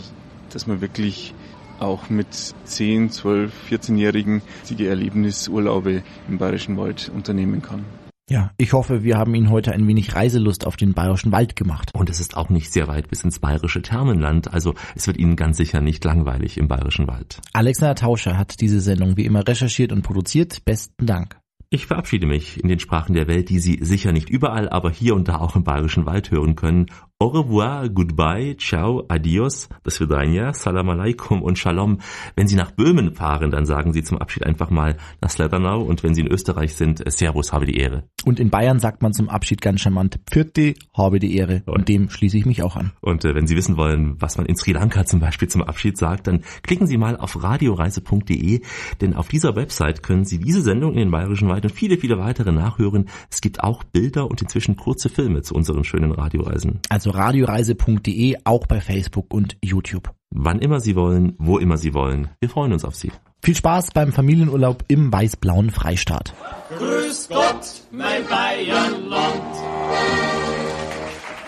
dass 0.51 0.67
man 0.67 0.81
wirklich 0.81 1.33
auch 1.79 2.09
mit 2.09 2.27
10, 2.33 3.11
12, 3.11 3.53
14-Jährigen 3.69 4.41
die 4.69 4.85
Erlebnisurlaube 4.85 6.03
im 6.27 6.37
Bayerischen 6.37 6.77
Wald 6.77 7.11
unternehmen 7.13 7.61
kann. 7.61 7.85
Ja, 8.29 8.51
ich 8.57 8.73
hoffe, 8.73 9.03
wir 9.03 9.17
haben 9.17 9.33
Ihnen 9.35 9.49
heute 9.49 9.71
ein 9.71 9.87
wenig 9.87 10.13
Reiselust 10.13 10.67
auf 10.67 10.75
den 10.75 10.93
Bayerischen 10.93 11.31
Wald 11.31 11.55
gemacht. 11.55 11.91
Und 11.93 12.09
es 12.09 12.19
ist 12.19 12.35
auch 12.35 12.49
nicht 12.49 12.73
sehr 12.73 12.89
weit 12.89 13.07
bis 13.07 13.23
ins 13.23 13.39
bayerische 13.39 13.81
Thermenland, 13.81 14.53
also 14.53 14.75
es 14.95 15.07
wird 15.07 15.15
Ihnen 15.15 15.37
ganz 15.37 15.55
sicher 15.55 15.79
nicht 15.79 16.03
langweilig 16.03 16.57
im 16.57 16.67
Bayerischen 16.67 17.07
Wald. 17.07 17.39
Alexander 17.53 17.95
Tauscher 17.95 18.37
hat 18.37 18.59
diese 18.59 18.81
Sendung 18.81 19.15
wie 19.15 19.23
immer 19.23 19.47
recherchiert 19.47 19.93
und 19.93 20.01
produziert. 20.01 20.65
Besten 20.65 21.05
Dank. 21.05 21.39
Ich 21.69 21.87
verabschiede 21.87 22.27
mich 22.27 22.61
in 22.61 22.67
den 22.67 22.79
Sprachen 22.79 23.13
der 23.13 23.27
Welt, 23.27 23.49
die 23.49 23.59
Sie 23.59 23.79
sicher 23.81 24.11
nicht 24.11 24.29
überall, 24.29 24.67
aber 24.67 24.89
hier 24.89 25.15
und 25.15 25.29
da 25.29 25.37
auch 25.37 25.55
im 25.55 25.63
Bayerischen 25.63 26.05
Wald 26.05 26.29
hören 26.29 26.55
können. 26.55 26.87
Au 27.19 27.29
revoir, 27.29 27.89
goodbye, 27.89 28.55
ciao, 28.59 29.03
adios, 29.07 29.69
das 29.81 29.99
Vidania, 29.99 30.53
salam 30.53 30.87
alaikum 30.89 31.41
und 31.41 31.57
shalom. 31.57 31.97
Wenn 32.35 32.47
Sie 32.47 32.55
nach 32.55 32.69
Böhmen 32.69 33.15
fahren, 33.15 33.49
dann 33.49 33.65
sagen 33.65 33.91
Sie 33.91 34.03
zum 34.03 34.19
Abschied 34.19 34.45
einfach 34.45 34.69
mal 34.69 34.97
nach 35.19 35.31
Sledernau 35.31 35.81
und 35.81 36.03
wenn 36.03 36.13
Sie 36.13 36.21
in 36.21 36.27
Österreich 36.27 36.75
sind, 36.75 37.01
Servus, 37.11 37.53
habe 37.53 37.65
die 37.65 37.77
Ehre. 37.77 38.03
Und 38.23 38.39
in 38.39 38.51
Bayern 38.51 38.79
sagt 38.79 39.01
man 39.01 39.13
zum 39.13 39.29
Abschied 39.29 39.63
ganz 39.63 39.81
charmant 39.81 40.19
Pfirti, 40.29 40.75
habe 40.95 41.17
die 41.17 41.35
Ehre. 41.35 41.63
Und 41.65 41.89
dem 41.89 42.11
schließe 42.11 42.37
ich 42.37 42.45
mich 42.45 42.61
auch 42.61 42.75
an. 42.75 42.91
Und 43.01 43.25
äh, 43.25 43.33
wenn 43.33 43.47
Sie 43.47 43.55
wissen 43.55 43.77
wollen, 43.77 44.21
was 44.21 44.37
man 44.37 44.45
in 44.45 44.55
Sri 44.55 44.73
Lanka 44.73 45.03
zum 45.07 45.19
Beispiel 45.19 45.47
zum 45.47 45.63
Abschied 45.63 45.97
sagt, 45.97 46.27
dann 46.27 46.43
klicken 46.61 46.85
Sie 46.85 46.97
mal 46.97 47.17
auf 47.17 47.41
radioreise.de, 47.41 48.61
denn 49.01 49.15
auf 49.15 49.27
dieser 49.27 49.55
Website 49.55 50.03
können 50.03 50.23
Sie 50.23 50.37
diese 50.37 50.61
Sendung 50.61 50.91
in 50.91 50.99
den 50.99 51.11
Bayerischen 51.11 51.49
Wald 51.49 51.63
und 51.63 51.71
viele, 51.71 51.97
viele 51.97 52.19
weitere 52.19 52.51
nachhören. 52.51 53.09
Es 53.31 53.41
gibt 53.41 53.63
auch 53.63 53.83
Bilder 53.83 54.29
und 54.29 54.39
inzwischen 54.43 54.75
kurze 54.75 55.09
Filme 55.09 55.41
zu 55.41 55.55
unseren 55.55 55.83
schönen 55.83 56.11
Radioreisen. 56.11 56.79
Also 57.07 57.17
radioreise.de, 57.17 58.35
auch 58.43 58.67
bei 58.67 58.81
Facebook 58.81 59.33
und 59.33 59.57
YouTube. 59.63 60.13
Wann 60.29 60.59
immer 60.59 60.81
Sie 60.81 60.95
wollen, 60.95 61.35
wo 61.37 61.57
immer 61.57 61.77
Sie 61.77 61.93
wollen. 61.93 62.29
Wir 62.41 62.49
freuen 62.49 62.73
uns 62.73 62.83
auf 62.83 62.95
Sie. 62.95 63.11
Viel 63.41 63.55
Spaß 63.55 63.91
beim 63.91 64.11
Familienurlaub 64.11 64.83
im 64.89 65.11
weiß-blauen 65.11 65.71
Freistaat. 65.71 66.33
Grüß 66.77 67.29
Gott, 67.29 67.83
mein 67.91 68.25
Bayernland. 68.27 69.41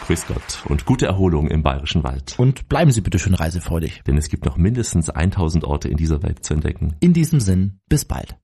Grüß 0.05 0.27
Gott 0.27 0.63
und 0.69 0.85
gute 0.85 1.07
Erholung 1.07 1.49
im 1.49 1.61
Bayerischen 1.61 2.03
Wald. 2.03 2.35
Und 2.37 2.69
bleiben 2.69 2.91
Sie 2.91 3.01
bitte 3.01 3.19
schön 3.19 3.33
reisefreudig. 3.33 4.01
Denn 4.07 4.17
es 4.17 4.29
gibt 4.29 4.45
noch 4.45 4.55
mindestens 4.55 5.09
1000 5.09 5.65
Orte 5.65 5.89
in 5.89 5.97
dieser 5.97 6.23
Welt 6.23 6.45
zu 6.45 6.53
entdecken. 6.53 6.95
In 7.01 7.11
diesem 7.11 7.41
Sinn, 7.41 7.79
bis 7.89 8.05
bald. 8.05 8.39